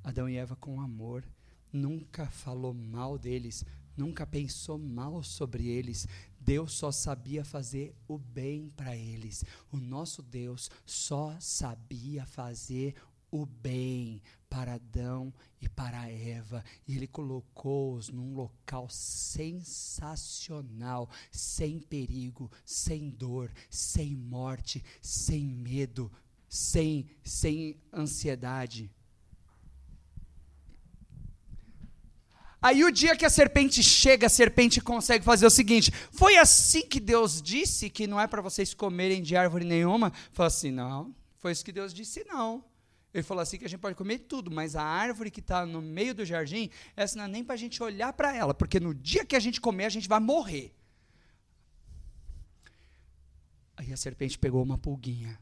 [0.04, 1.24] Adão e Eva com amor.
[1.72, 3.64] Nunca falou mal deles,
[3.96, 6.08] nunca pensou mal sobre eles.
[6.40, 9.46] Deus só sabia fazer o bem para eles.
[9.72, 12.96] O nosso Deus só sabia fazer
[13.32, 16.62] o bem para Adão e para Eva.
[16.86, 26.12] E ele colocou-os num local sensacional, sem perigo, sem dor, sem morte, sem medo,
[26.50, 28.92] sem, sem ansiedade.
[32.62, 36.82] Aí o dia que a serpente chega, a serpente consegue fazer o seguinte: foi assim
[36.82, 40.14] que Deus disse que não é para vocês comerem de árvore nenhuma?
[40.32, 42.64] Falou assim: não, foi isso que Deus disse, não.
[43.14, 45.82] Ele falou assim que a gente pode comer tudo, mas a árvore que está no
[45.82, 48.94] meio do jardim, essa não é nem para a gente olhar para ela, porque no
[48.94, 50.74] dia que a gente comer, a gente vai morrer.
[53.76, 55.40] Aí a serpente pegou uma pulguinha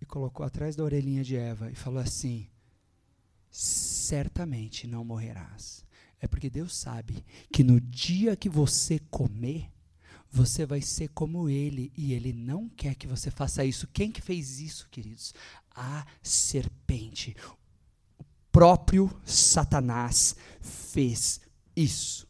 [0.00, 2.48] e colocou atrás da orelhinha de Eva e falou assim:
[3.50, 5.84] certamente não morrerás.
[6.20, 9.70] É porque Deus sabe que no dia que você comer,
[10.30, 13.88] você vai ser como ele e ele não quer que você faça isso.
[13.92, 15.34] Quem que fez isso, queridos?
[15.74, 17.36] A serpente.
[18.18, 21.40] O próprio Satanás fez
[21.74, 22.28] isso.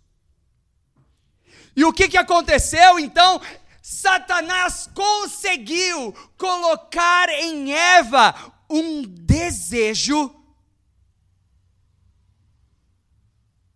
[1.77, 3.41] E o que, que aconteceu então?
[3.83, 8.35] Satanás conseguiu colocar em Eva
[8.69, 10.35] um desejo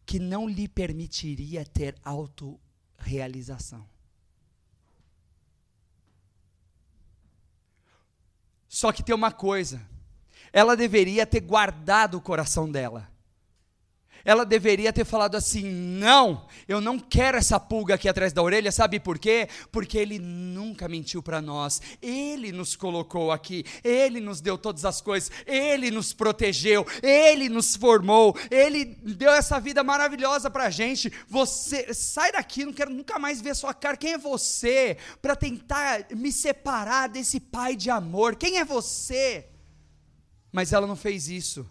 [0.07, 3.94] que não lhe permitiria ter autorrealização.
[8.75, 9.81] Só que tem uma coisa,
[10.53, 13.09] ela deveria ter guardado o coração dela
[14.25, 18.73] ela deveria ter falado assim: não, eu não quero essa pulga aqui atrás da orelha,
[18.73, 19.49] sabe por quê?
[19.71, 25.01] Porque ele nunca mentiu para nós, ele nos colocou aqui, ele nos deu todas as
[25.01, 31.13] coisas, ele nos protegeu, ele nos formou, ele deu essa vida maravilhosa para a gente.
[31.29, 33.97] Você, sai daqui, não quero nunca mais ver sua cara.
[33.97, 38.37] Quem é você para tentar me separar desse pai de amor?
[38.37, 39.49] Quem é você?
[40.51, 41.69] Mas ela não fez isso.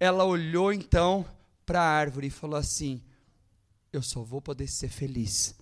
[0.00, 1.24] Ela olhou então
[1.64, 3.02] para a árvore e falou assim:
[3.92, 5.54] Eu só vou poder ser feliz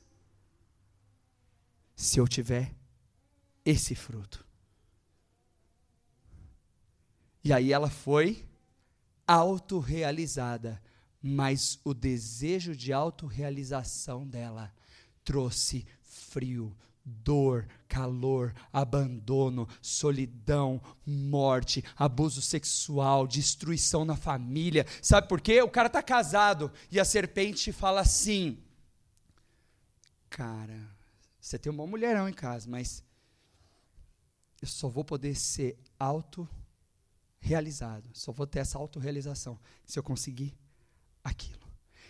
[1.95, 2.75] se eu tiver
[3.65, 4.45] esse fruto.
[7.45, 8.49] E aí ela foi
[9.27, 10.83] autorrealizada,
[11.21, 14.73] mas o desejo de autorrealização dela
[15.25, 24.87] trouxe frio, dor, calor, abandono, solidão, morte, abuso sexual, destruição na família.
[25.01, 25.61] Sabe por quê?
[25.63, 28.59] O cara está casado e a serpente fala assim:
[30.31, 30.89] Cara,
[31.41, 33.03] você tem um bom mulherão em casa, mas
[34.61, 36.49] eu só vou poder ser auto
[37.41, 40.57] realizado, só vou ter essa autorrealização se eu conseguir
[41.25, 41.61] aquilo.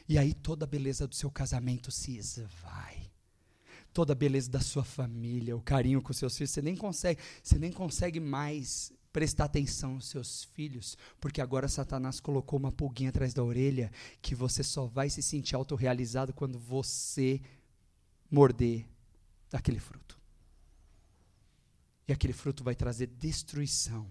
[0.06, 3.01] E aí toda a beleza do seu casamento se esvai
[3.92, 7.58] toda a beleza da sua família, o carinho com seus filhos, você nem consegue, você
[7.58, 13.34] nem consegue mais prestar atenção aos seus filhos, porque agora Satanás colocou uma pulguinha atrás
[13.34, 17.40] da orelha que você só vai se sentir autorrealizado quando você
[18.30, 18.86] morder
[19.52, 20.18] aquele fruto.
[22.08, 24.10] E aquele fruto vai trazer destruição.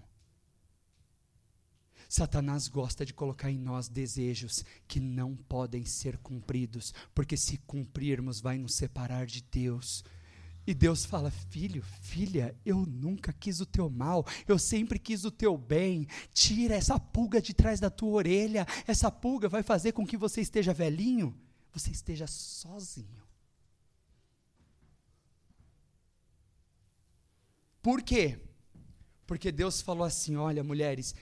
[2.12, 8.38] Satanás gosta de colocar em nós desejos que não podem ser cumpridos, porque se cumprirmos
[8.38, 10.04] vai nos separar de Deus.
[10.66, 15.30] E Deus fala: Filho, filha, eu nunca quis o teu mal, eu sempre quis o
[15.30, 16.06] teu bem.
[16.34, 18.66] Tira essa pulga de trás da tua orelha.
[18.86, 21.34] Essa pulga vai fazer com que você esteja velhinho,
[21.72, 23.22] você esteja sozinho.
[27.80, 28.38] Por quê?
[29.26, 31.14] Porque Deus falou assim: olha, mulheres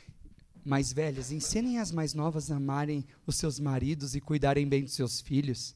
[0.64, 4.94] mais velhas, ensinem as mais novas a amarem os seus maridos e cuidarem bem dos
[4.94, 5.74] seus filhos.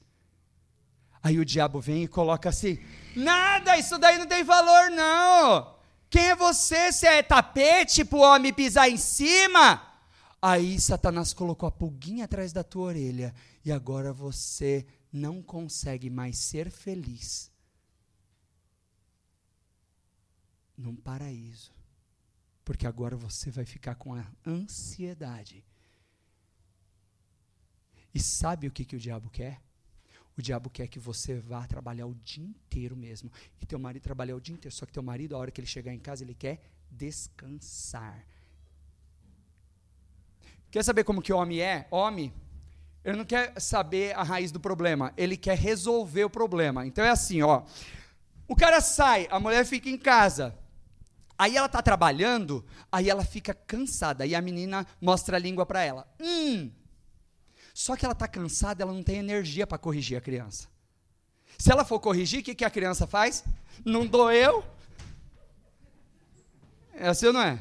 [1.23, 2.79] Aí o diabo vem e coloca assim:
[3.16, 5.75] nada, isso daí não tem valor, não.
[6.11, 6.92] Quem é você?
[6.92, 9.83] Você é tapete para o homem pisar em cima?
[10.40, 16.38] Aí Satanás colocou a pulguinha atrás da tua orelha e agora você não consegue mais
[16.38, 17.51] ser feliz
[20.77, 21.74] num paraíso.
[22.64, 25.64] Porque agora você vai ficar com a ansiedade.
[28.14, 29.61] E sabe o que, que o diabo quer?
[30.37, 33.31] O diabo quer que você vá trabalhar o dia inteiro mesmo.
[33.61, 34.74] E teu marido trabalhar o dia inteiro.
[34.74, 38.24] Só que teu marido, a hora que ele chegar em casa, ele quer descansar.
[40.70, 41.87] Quer saber como que o homem é?
[41.90, 42.33] Homem,
[43.05, 45.12] ele não quer saber a raiz do problema.
[45.16, 46.87] Ele quer resolver o problema.
[46.87, 47.62] Então é assim, ó.
[48.48, 50.59] O cara sai, a mulher fica em casa.
[51.37, 55.83] Aí ela está trabalhando, aí ela fica cansada, aí a menina mostra a língua para
[55.83, 56.07] ela.
[56.20, 56.70] Hum.
[57.73, 60.68] Só que ela está cansada, ela não tem energia para corrigir a criança.
[61.59, 63.44] Se ela for corrigir, o que, que a criança faz?
[63.85, 64.64] Não doeu?
[66.94, 67.61] É assim ou não é?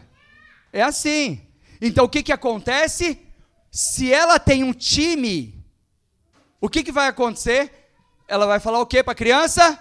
[0.72, 1.42] É assim.
[1.82, 3.20] Então o que, que acontece?
[3.72, 5.66] Se ela tem um time,
[6.62, 7.92] o que, que vai acontecer?
[8.28, 9.80] Ela vai falar o que para a criança?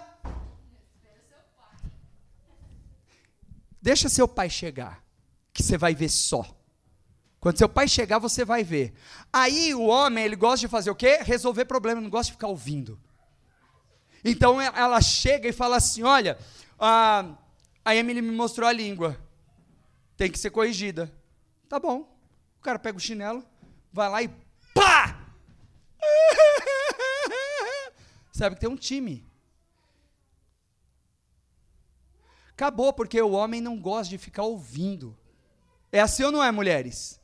[3.83, 5.03] Deixa seu pai chegar,
[5.51, 6.57] que você vai ver só.
[7.37, 8.93] Quando seu pai chegar, você vai ver.
[9.31, 11.19] Aí o homem, ele gosta de fazer o quê?
[11.21, 12.97] Resolver problema, não gosta de ficar ouvindo.
[14.23, 16.39] Então ela chega e fala assim: Olha,
[16.79, 17.35] a,
[17.83, 19.19] a Emily me mostrou a língua.
[20.15, 21.13] Tem que ser corrigida.
[21.67, 22.09] Tá bom.
[22.59, 23.45] O cara pega o chinelo,
[23.91, 24.29] vai lá e
[24.73, 25.27] pá!
[28.31, 29.27] Sabe que tem um time.
[32.53, 35.17] Acabou, porque o homem não gosta de ficar ouvindo.
[35.91, 37.19] É assim ou não é, mulheres?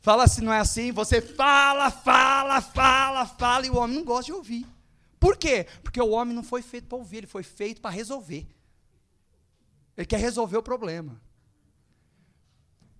[0.00, 4.26] Fala se não é assim, você fala, fala, fala, fala, e o homem não gosta
[4.26, 4.66] de ouvir.
[5.18, 5.66] Por quê?
[5.82, 8.46] Porque o homem não foi feito para ouvir, ele foi feito para resolver.
[9.96, 11.20] Ele quer resolver o problema.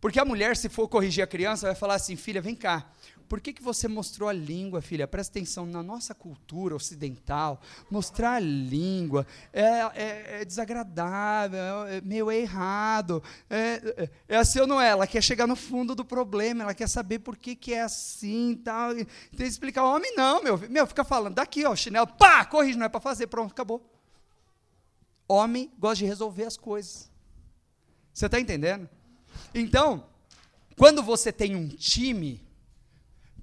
[0.01, 2.91] Porque a mulher, se for corrigir a criança, vai falar assim: filha, vem cá,
[3.29, 5.07] por que, que você mostrou a língua, filha?
[5.07, 7.61] Presta atenção, na nossa cultura ocidental,
[7.91, 13.23] mostrar a língua é, é, é desagradável, é, é meio errado.
[13.49, 14.89] É, é, é, assim ou não é?
[14.89, 18.61] Ela quer chegar no fundo do problema, ela quer saber por que, que é assim
[18.63, 18.95] tal.
[18.95, 19.07] Tem
[19.37, 20.59] que explicar homem, não, meu.
[20.69, 23.83] Meu, fica falando, daqui, ó, chinelo, pá, corrige, não é para fazer, pronto, acabou.
[25.27, 27.11] Homem gosta de resolver as coisas.
[28.13, 28.89] Você está entendendo?
[29.55, 30.07] Então,
[30.77, 32.44] quando você tem um time,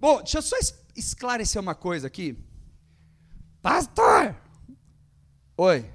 [0.02, 0.58] Bom, deixa eu só
[0.96, 2.36] esclarecer uma coisa aqui.
[3.62, 4.36] Pastor!
[5.56, 5.86] Oi.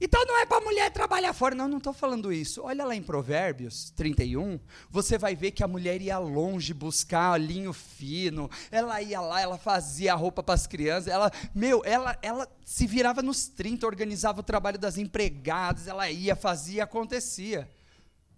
[0.00, 1.54] Então não é para mulher trabalhar fora.
[1.54, 2.62] Não, não estou falando isso.
[2.62, 7.74] Olha lá em Provérbios 31, você vai ver que a mulher ia longe buscar linho
[7.74, 8.50] fino.
[8.70, 11.08] Ela ia lá, ela fazia roupa para as crianças.
[11.08, 15.86] Ela, meu, ela, ela se virava nos 30, organizava o trabalho das empregadas.
[15.86, 17.68] Ela ia, fazia, acontecia.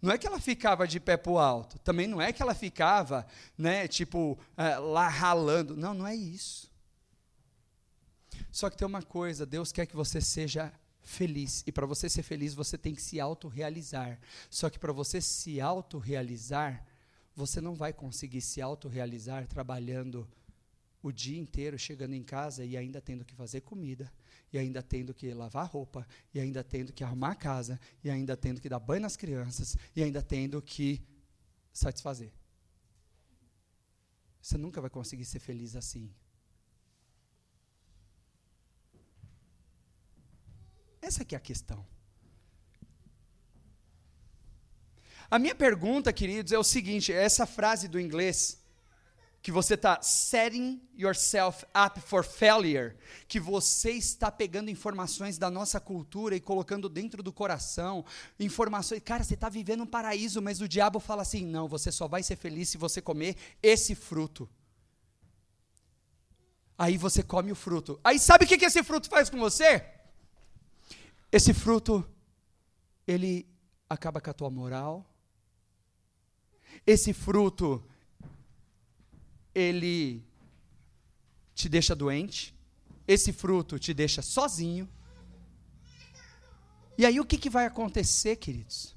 [0.05, 1.79] Não é que ela ficava de pé para o alto.
[1.79, 5.75] Também não é que ela ficava, né, tipo, é, lá ralando.
[5.75, 6.71] Não, não é isso.
[8.53, 11.65] Só que tem uma coisa: Deus quer que você seja feliz.
[11.67, 14.21] E para você ser feliz, você tem que se autorrealizar.
[14.51, 16.85] Só que para você se autorrealizar,
[17.35, 20.29] você não vai conseguir se autorrealizar trabalhando
[21.03, 24.13] o dia inteiro, chegando em casa e ainda tendo que fazer comida
[24.55, 28.37] e ainda tendo que lavar roupa, e ainda tendo que arrumar a casa, e ainda
[28.37, 31.05] tendo que dar banho nas crianças, e ainda tendo que
[31.73, 32.33] satisfazer.
[34.41, 36.09] Você nunca vai conseguir ser feliz assim.
[41.03, 41.85] Essa é a questão.
[45.29, 48.63] A minha pergunta, queridos, é o seguinte: essa frase do inglês
[49.45, 52.97] que você está setting yourself up for failure,
[53.29, 58.07] que você está pegando informações da nossa cultura e colocando dentro do coração,
[58.41, 62.09] informações, cara, você está vivendo um paraíso, mas o diabo fala assim, não, você só
[62.09, 64.49] vai ser feliz se você comer esse fruto.
[66.79, 68.01] Aí você come o fruto.
[68.03, 69.85] Aí sabe o que, esse fruto faz com você?
[71.31, 72.03] Esse fruto,
[73.07, 73.47] ele
[73.91, 75.07] acaba com a tua moral.
[76.87, 77.87] Esse fruto,
[79.55, 80.25] ele
[81.55, 82.55] te deixa doente,
[83.07, 84.89] esse fruto te deixa sozinho.
[86.99, 88.97] E aí o que, que vai acontecer, queridos?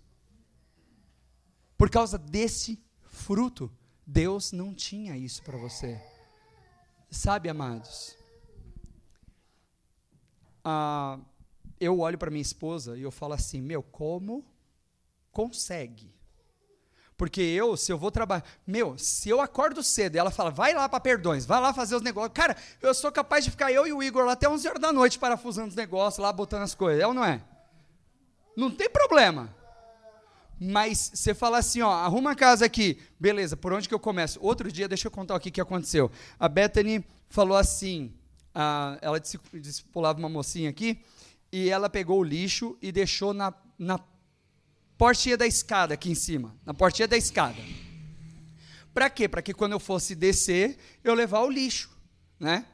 [1.78, 3.72] Por causa desse fruto,
[4.06, 6.02] Deus não tinha isso para você.
[7.10, 8.16] Sabe, amados?
[10.64, 11.20] Ah,
[11.80, 14.46] eu olho para minha esposa e eu falo assim: meu, como
[15.32, 16.17] consegue?
[17.18, 20.74] Porque eu, se eu vou trabalhar, meu, se eu acordo cedo e ela fala, vai
[20.74, 22.32] lá para perdões, vai lá fazer os negócios.
[22.34, 24.94] Cara, eu sou capaz de ficar eu e o Igor lá até 11 horas da
[24.94, 27.02] noite parafusando os negócios, lá botando as coisas.
[27.02, 27.42] É ou não é?
[28.56, 29.54] Não tem problema.
[30.60, 33.00] Mas você fala assim, ó, arruma a casa aqui.
[33.20, 34.40] Beleza, por onde que eu começo?
[34.42, 36.12] Outro dia, deixa eu contar o que aconteceu.
[36.40, 38.14] A Bethany falou assim,
[38.54, 41.00] a, ela discipulava uma mocinha aqui,
[41.52, 44.00] e ela pegou o lixo e deixou na, na
[44.98, 47.62] portinha da escada aqui em cima, na portinha da escada.
[48.94, 49.28] Para quê?
[49.28, 51.90] Para que quando eu fosse descer, eu levar o lixo,
[52.40, 52.66] né?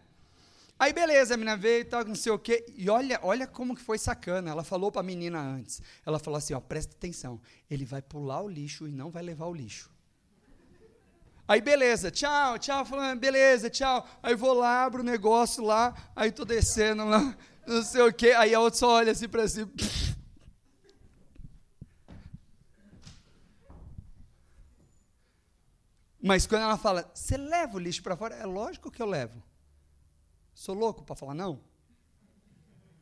[0.80, 2.66] Aí beleza, a menina veio e tal, não sei o quê.
[2.76, 4.52] E olha, olha como que foi sacana.
[4.52, 5.82] Ela falou para a menina antes.
[6.06, 7.40] Ela falou assim, ó, presta atenção.
[7.70, 9.92] Ele vai pular o lixo e não vai levar o lixo.
[11.48, 14.08] Aí beleza, tchau, tchau, falando, beleza, tchau.
[14.22, 17.36] Aí vou lá, abro o negócio lá, aí tô descendo lá,
[17.68, 18.32] não sei o quê.
[18.32, 19.70] Aí a outra só olha assim para cima.
[26.26, 28.34] Mas quando ela fala, você leva o lixo para fora?
[28.36, 29.44] É lógico que eu levo.
[30.54, 31.62] Sou louco para falar não?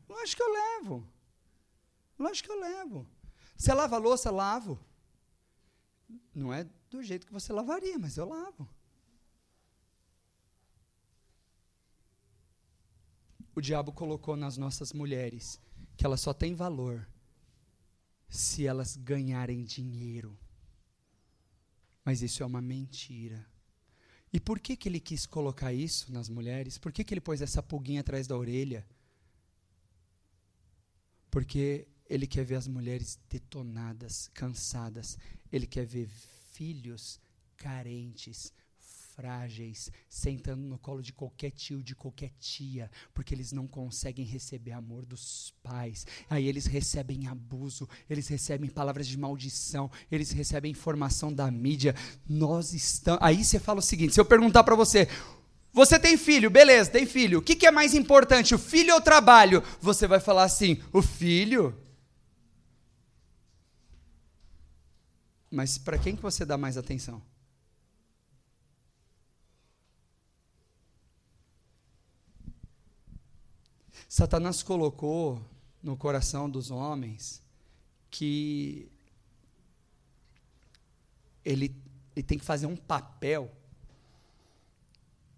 [0.10, 1.08] Lógico que eu levo.
[2.18, 3.08] Lógico que eu levo.
[3.56, 4.32] Você lava a louça?
[4.32, 4.84] Lavo.
[6.34, 8.68] Não é do jeito que você lavaria, mas eu lavo.
[13.54, 15.62] O diabo colocou nas nossas mulheres
[15.96, 17.08] que elas só têm valor
[18.28, 20.36] se elas ganharem dinheiro.
[22.04, 23.46] Mas isso é uma mentira.
[24.34, 26.78] E por que, que ele quis colocar isso nas mulheres?
[26.78, 28.86] Por que, que ele pôs essa pulguinha atrás da orelha?
[31.30, 35.18] Porque ele quer ver as mulheres detonadas, cansadas.
[35.52, 36.10] Ele quer ver
[36.52, 37.20] filhos
[37.58, 38.54] carentes,
[39.16, 44.72] frágeis, sentando no colo de qualquer tio, de qualquer tia, porque eles não conseguem receber
[44.72, 46.06] amor dos pais.
[46.30, 51.96] Aí eles recebem abuso, eles recebem palavras de maldição, eles recebem informação da mídia.
[52.28, 53.22] Nós estamos.
[53.22, 55.08] Aí você fala o seguinte: se eu perguntar para você,
[55.74, 57.40] você tem filho, beleza, tem filho.
[57.40, 59.64] O que, que é mais importante, o filho ou o trabalho?
[59.80, 61.78] Você vai falar assim: o filho.
[65.50, 67.22] Mas para quem que você dá mais atenção?
[74.14, 75.42] Satanás colocou
[75.82, 77.42] no coração dos homens
[78.10, 78.92] que
[81.46, 81.74] ele,
[82.14, 83.50] ele tem que fazer um papel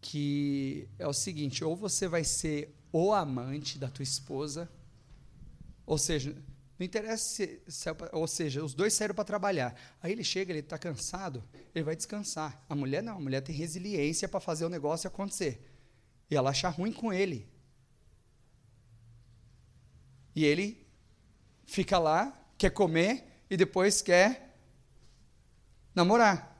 [0.01, 4.67] que é o seguinte: ou você vai ser o amante da tua esposa,
[5.85, 6.35] ou seja,
[6.79, 9.79] não interessa se, se é ou seja, os dois saíram para trabalhar.
[10.01, 11.43] Aí ele chega, ele está cansado,
[11.75, 12.59] ele vai descansar.
[12.67, 15.63] A mulher não, a mulher tem resiliência para fazer o negócio acontecer.
[16.27, 17.52] E ela acha ruim com ele.
[20.35, 20.85] E ele
[21.65, 24.57] fica lá, quer comer e depois quer
[25.93, 26.53] namorar.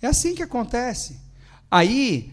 [0.00, 1.18] É assim que acontece.
[1.70, 2.32] Aí,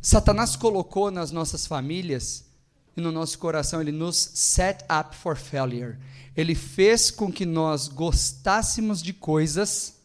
[0.00, 2.50] Satanás colocou nas nossas famílias
[2.96, 5.98] e no nosso coração, ele nos set up for failure.
[6.36, 10.00] Ele fez com que nós gostássemos de coisas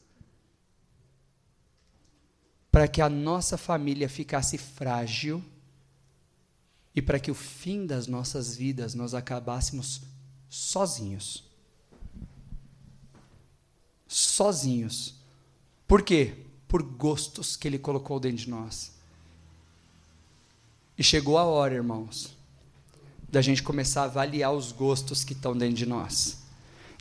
[2.71, 5.43] para que a nossa família ficasse frágil
[6.95, 10.01] e para que o fim das nossas vidas nós acabássemos
[10.49, 11.43] sozinhos.
[14.07, 15.15] Sozinhos.
[15.85, 16.33] Por quê?
[16.67, 18.93] Por gostos que ele colocou dentro de nós.
[20.97, 22.33] E chegou a hora, irmãos,
[23.29, 26.37] da gente começar a avaliar os gostos que estão dentro de nós.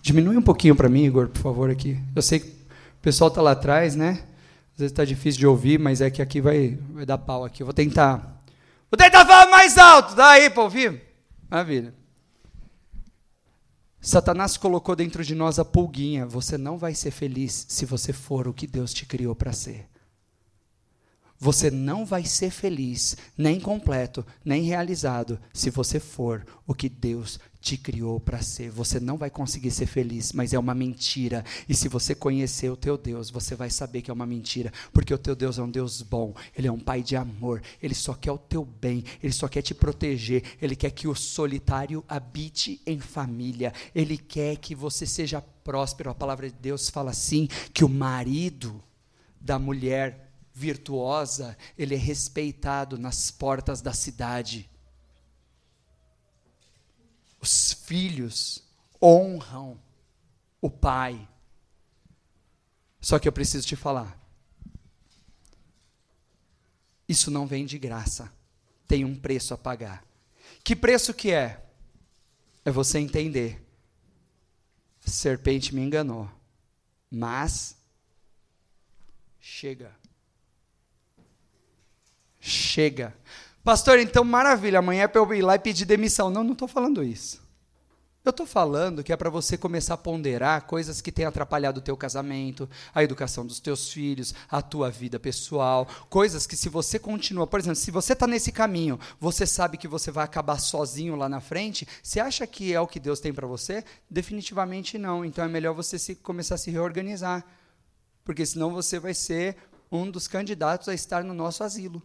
[0.02, 1.98] Diminui um pouquinho para mim, Igor, por favor, aqui.
[2.16, 4.26] Eu sei que o pessoal está lá atrás, né?
[4.72, 7.62] Às vezes está difícil de ouvir, mas é que aqui vai, vai dar pau aqui.
[7.62, 8.33] Eu vou tentar
[8.94, 10.14] Vou tentar falar mais alto.
[10.14, 11.02] Dá aí para ouvir?
[11.50, 11.92] Maravilha.
[14.00, 16.24] Satanás colocou dentro de nós a pulguinha.
[16.24, 19.88] Você não vai ser feliz se você for o que Deus te criou para ser.
[21.40, 27.40] Você não vai ser feliz, nem completo, nem realizado, se você for o que Deus
[27.64, 28.70] te criou para ser.
[28.70, 31.42] Você não vai conseguir ser feliz, mas é uma mentira.
[31.66, 35.14] E se você conhecer o teu Deus, você vai saber que é uma mentira, porque
[35.14, 38.12] o teu Deus é um Deus bom, ele é um pai de amor, ele só
[38.12, 42.82] quer o teu bem, ele só quer te proteger, ele quer que o solitário habite
[42.86, 46.10] em família, ele quer que você seja próspero.
[46.10, 48.78] A palavra de Deus fala assim: que o marido
[49.40, 54.68] da mulher virtuosa, ele é respeitado nas portas da cidade.
[57.44, 58.64] Os filhos
[59.02, 59.78] honram
[60.62, 61.28] o pai.
[63.02, 64.18] Só que eu preciso te falar.
[67.06, 68.32] Isso não vem de graça.
[68.88, 70.02] Tem um preço a pagar.
[70.64, 71.62] Que preço que é?
[72.64, 73.62] É você entender.
[75.06, 76.30] A serpente me enganou.
[77.10, 77.76] Mas
[79.38, 79.94] chega.
[82.40, 83.14] Chega.
[83.64, 86.28] Pastor, então maravilha, amanhã é para eu ir lá e pedir demissão.
[86.28, 87.42] Não, não estou falando isso.
[88.22, 91.82] Eu estou falando que é para você começar a ponderar coisas que têm atrapalhado o
[91.82, 96.98] teu casamento, a educação dos teus filhos, a tua vida pessoal, coisas que se você
[96.98, 101.16] continua, por exemplo, se você está nesse caminho, você sabe que você vai acabar sozinho
[101.16, 103.82] lá na frente, você acha que é o que Deus tem para você?
[104.10, 105.24] Definitivamente não.
[105.24, 107.44] Então é melhor você se, começar a se reorganizar,
[108.24, 109.56] porque senão você vai ser
[109.90, 112.02] um dos candidatos a estar no nosso asilo,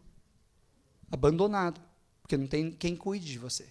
[1.11, 1.81] abandonado,
[2.21, 3.67] porque não tem quem cuide de você.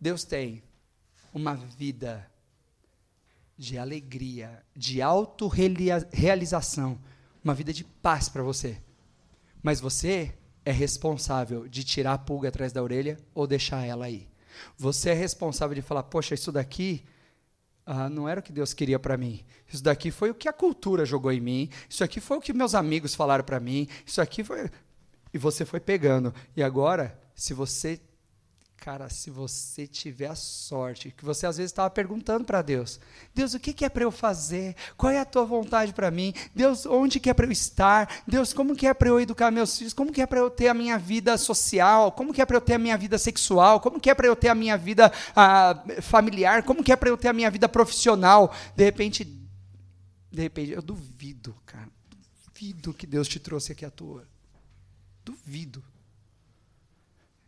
[0.00, 0.62] Deus tem
[1.32, 2.30] uma vida
[3.58, 6.98] de alegria, de autorrealização,
[7.42, 8.80] uma vida de paz para você.
[9.62, 14.28] Mas você é responsável de tirar a pulga atrás da orelha ou deixar ela aí.
[14.76, 17.04] Você é responsável de falar: poxa, isso daqui
[17.86, 19.44] ah, não era o que Deus queria para mim.
[19.72, 21.70] Isso daqui foi o que a cultura jogou em mim.
[21.88, 23.86] Isso aqui foi o que meus amigos falaram para mim.
[24.04, 24.68] Isso aqui foi.
[25.32, 26.34] E você foi pegando.
[26.56, 28.00] E agora, se você
[28.76, 33.00] Cara, se você tiver a sorte, que você às vezes estava perguntando para Deus:
[33.34, 34.76] Deus, o que, é para eu fazer?
[34.96, 36.32] Qual é a tua vontade para mim?
[36.54, 38.22] Deus, onde é para eu estar?
[38.26, 39.92] Deus, como é para eu educar meus filhos?
[39.92, 42.12] Como é para eu ter a minha vida social?
[42.12, 43.80] Como é para eu ter a minha vida sexual?
[43.80, 46.62] Como é para eu ter a minha vida ah, familiar?
[46.62, 48.54] Como é para eu ter a minha vida profissional?
[48.76, 51.88] De repente, de repente, eu duvido, cara,
[52.46, 54.28] duvido que Deus te trouxe aqui à toa.
[55.24, 55.82] Duvido.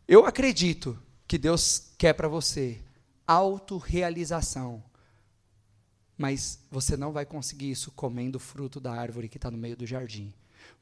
[0.09, 0.99] Eu acredito
[1.29, 2.81] que Deus quer para você
[3.27, 4.83] autorrealização.
[6.17, 9.77] Mas você não vai conseguir isso comendo o fruto da árvore que está no meio
[9.77, 10.33] do jardim.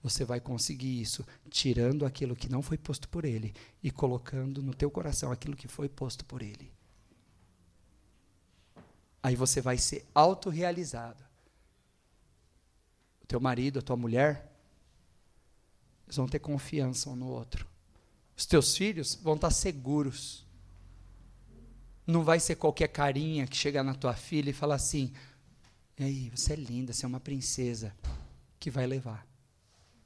[0.03, 4.73] Você vai conseguir isso tirando aquilo que não foi posto por Ele e colocando no
[4.73, 6.71] teu coração aquilo que foi posto por Ele.
[9.21, 11.25] Aí você vai ser autorrealizado.
[13.21, 14.53] O teu marido, a tua mulher,
[16.07, 17.67] eles vão ter confiança um no outro.
[18.37, 20.45] Os teus filhos vão estar seguros.
[22.07, 25.13] Não vai ser qualquer carinha que chega na tua filha e fala assim:
[25.99, 27.97] "E aí, você é linda, você é uma princesa",
[28.61, 29.27] que vai levar.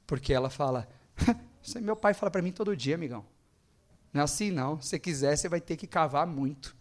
[0.07, 0.87] Porque ela fala:
[1.61, 3.25] "Isso aí meu pai fala para mim todo dia, amigão".
[4.13, 4.81] Não é assim não.
[4.81, 6.75] Se quiser, você vai ter que cavar muito.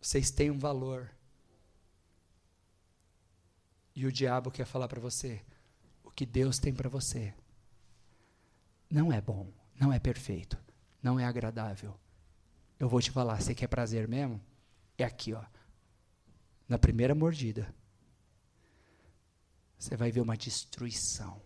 [0.00, 1.10] Vocês têm um valor.
[3.94, 5.42] E o diabo quer falar para você:
[6.18, 7.32] que Deus tem para você
[8.90, 10.58] não é bom, não é perfeito,
[11.00, 11.96] não é agradável.
[12.76, 14.40] Eu vou te falar, você quer prazer mesmo?
[14.96, 15.44] É aqui, ó.
[16.68, 17.72] Na primeira mordida,
[19.78, 21.40] você vai ver uma destruição.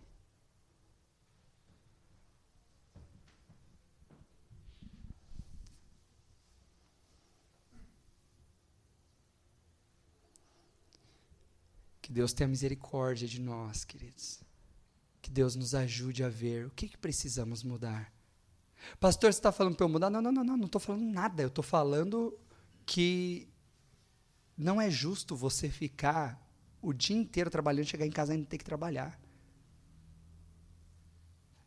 [12.01, 14.43] Que Deus tenha misericórdia de nós, queridos.
[15.23, 18.11] Que Deus nos ajude a ver o que, que precisamos mudar.
[18.99, 20.09] Pastor, você está falando para eu mudar?
[20.09, 21.41] Não, não, não, não, não estou falando nada.
[21.41, 22.37] Eu estou falando
[22.85, 23.47] que
[24.57, 26.45] não é justo você ficar
[26.81, 29.17] o dia inteiro trabalhando, chegar em casa e ainda ter que trabalhar.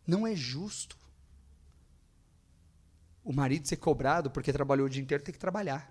[0.06, 0.98] Não é justo.
[3.24, 5.90] O marido ser cobrado porque trabalhou o dia inteiro ter que trabalhar.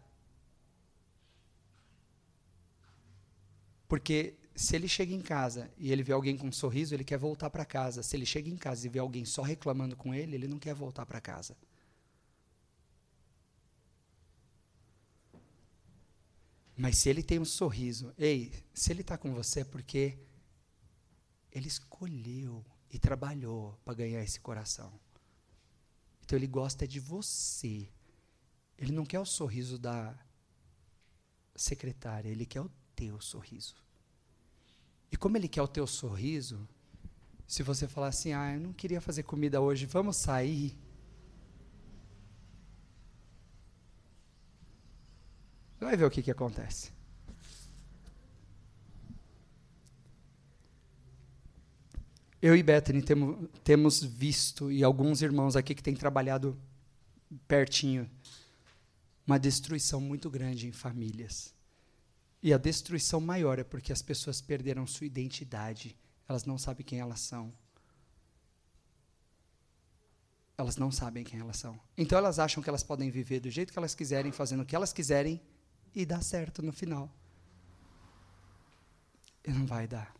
[3.88, 7.18] Porque se ele chega em casa e ele vê alguém com um sorriso, ele quer
[7.18, 8.02] voltar para casa.
[8.02, 10.74] Se ele chega em casa e vê alguém só reclamando com ele, ele não quer
[10.74, 11.58] voltar para casa.
[16.78, 20.18] Mas se ele tem um sorriso, ei, se ele está com você é porque
[21.52, 24.98] ele escolheu e trabalhou para ganhar esse coração.
[26.24, 27.90] Então ele gosta de você.
[28.78, 30.18] Ele não quer o sorriso da
[31.56, 33.85] secretária, ele quer o teu sorriso.
[35.16, 36.68] E como ele quer o teu sorriso,
[37.48, 40.78] se você falar assim, ah, eu não queria fazer comida hoje, vamos sair.
[45.80, 46.92] Vai ver o que, que acontece.
[52.42, 56.60] Eu e Bethany temo, temos visto, e alguns irmãos aqui que têm trabalhado
[57.48, 58.12] pertinho
[59.26, 61.56] uma destruição muito grande em famílias.
[62.46, 65.98] E a destruição maior é porque as pessoas perderam sua identidade.
[66.30, 67.52] Elas não sabem quem elas são.
[70.56, 71.80] Elas não sabem quem elas são.
[71.98, 74.76] Então elas acham que elas podem viver do jeito que elas quiserem, fazendo o que
[74.76, 75.42] elas quiserem
[75.96, 77.12] e dar certo no final.
[79.44, 80.16] E não vai dar.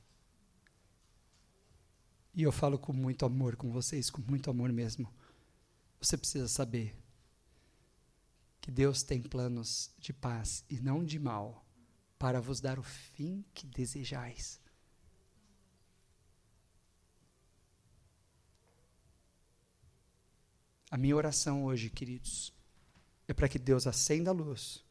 [2.34, 5.14] E eu falo com muito amor com vocês, com muito amor mesmo.
[6.02, 6.98] Você precisa saber
[8.60, 11.65] que Deus tem planos de paz e não de mal,
[12.18, 14.60] para vos dar o fim que desejais.
[20.90, 22.54] A minha oração hoje, queridos,
[23.28, 24.84] é para que Deus acenda a luz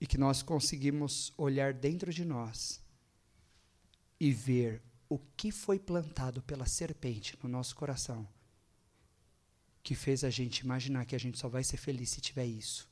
[0.00, 2.82] e que nós conseguimos olhar dentro de nós
[4.20, 8.28] e ver o que foi plantado pela serpente no nosso coração
[9.86, 12.90] que fez a gente imaginar que a gente só vai ser feliz se tiver isso.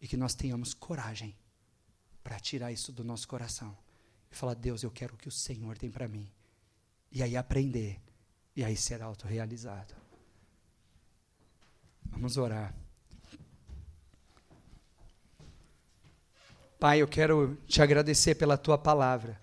[0.00, 1.36] E que nós tenhamos coragem
[2.22, 3.76] para tirar isso do nosso coração
[4.30, 6.30] e falar: Deus, eu quero o que o Senhor tem para mim.
[7.10, 8.00] E aí aprender,
[8.54, 9.94] e aí ser autorrealizado.
[12.04, 12.74] Vamos orar.
[16.78, 19.40] Pai, eu quero te agradecer pela tua palavra,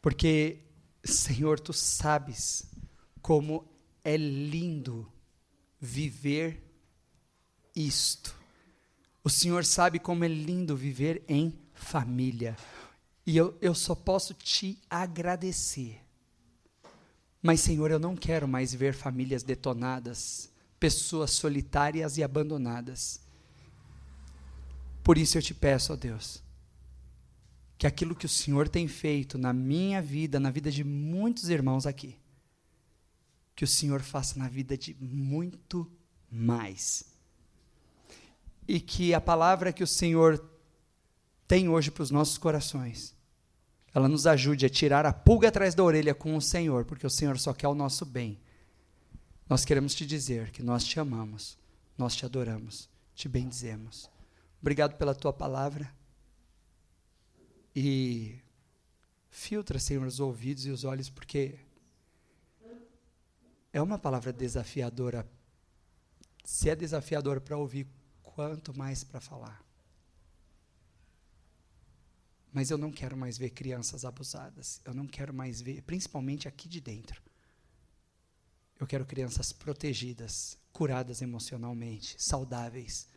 [0.00, 0.62] porque,
[1.04, 2.70] Senhor, tu sabes
[3.20, 3.68] como
[4.04, 5.12] é lindo
[5.80, 6.62] viver
[7.74, 8.35] isto.
[9.26, 12.56] O Senhor sabe como é lindo viver em família.
[13.26, 16.00] E eu, eu só posso te agradecer.
[17.42, 20.48] Mas, Senhor, eu não quero mais ver famílias detonadas,
[20.78, 23.20] pessoas solitárias e abandonadas.
[25.02, 26.40] Por isso eu te peço, ó Deus,
[27.76, 31.84] que aquilo que o Senhor tem feito na minha vida, na vida de muitos irmãos
[31.84, 32.16] aqui,
[33.56, 35.90] que o Senhor faça na vida de muito
[36.30, 37.15] mais.
[38.66, 40.42] E que a palavra que o Senhor
[41.46, 43.14] tem hoje para os nossos corações,
[43.94, 47.10] ela nos ajude a tirar a pulga atrás da orelha com o Senhor, porque o
[47.10, 48.38] Senhor só quer o nosso bem.
[49.48, 51.56] Nós queremos te dizer que nós te amamos,
[51.96, 54.10] nós te adoramos, te bendizemos.
[54.60, 55.90] Obrigado pela tua palavra.
[57.74, 58.38] E
[59.30, 61.54] filtra, Senhor, os ouvidos e os olhos, porque
[63.72, 65.28] é uma palavra desafiadora.
[66.44, 67.86] Se é desafiadora para ouvir,
[68.36, 69.64] quanto mais para falar.
[72.52, 74.78] Mas eu não quero mais ver crianças abusadas.
[74.84, 77.22] Eu não quero mais ver, principalmente aqui de dentro.
[78.78, 83.08] Eu quero crianças protegidas, curadas emocionalmente, saudáveis.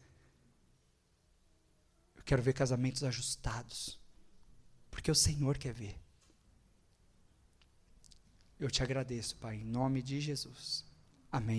[2.15, 3.99] Eu quero ver casamentos ajustados.
[4.89, 5.99] Porque o Senhor quer ver.
[8.57, 10.86] Eu te agradeço, Pai, em nome de Jesus.
[11.30, 11.57] Amém.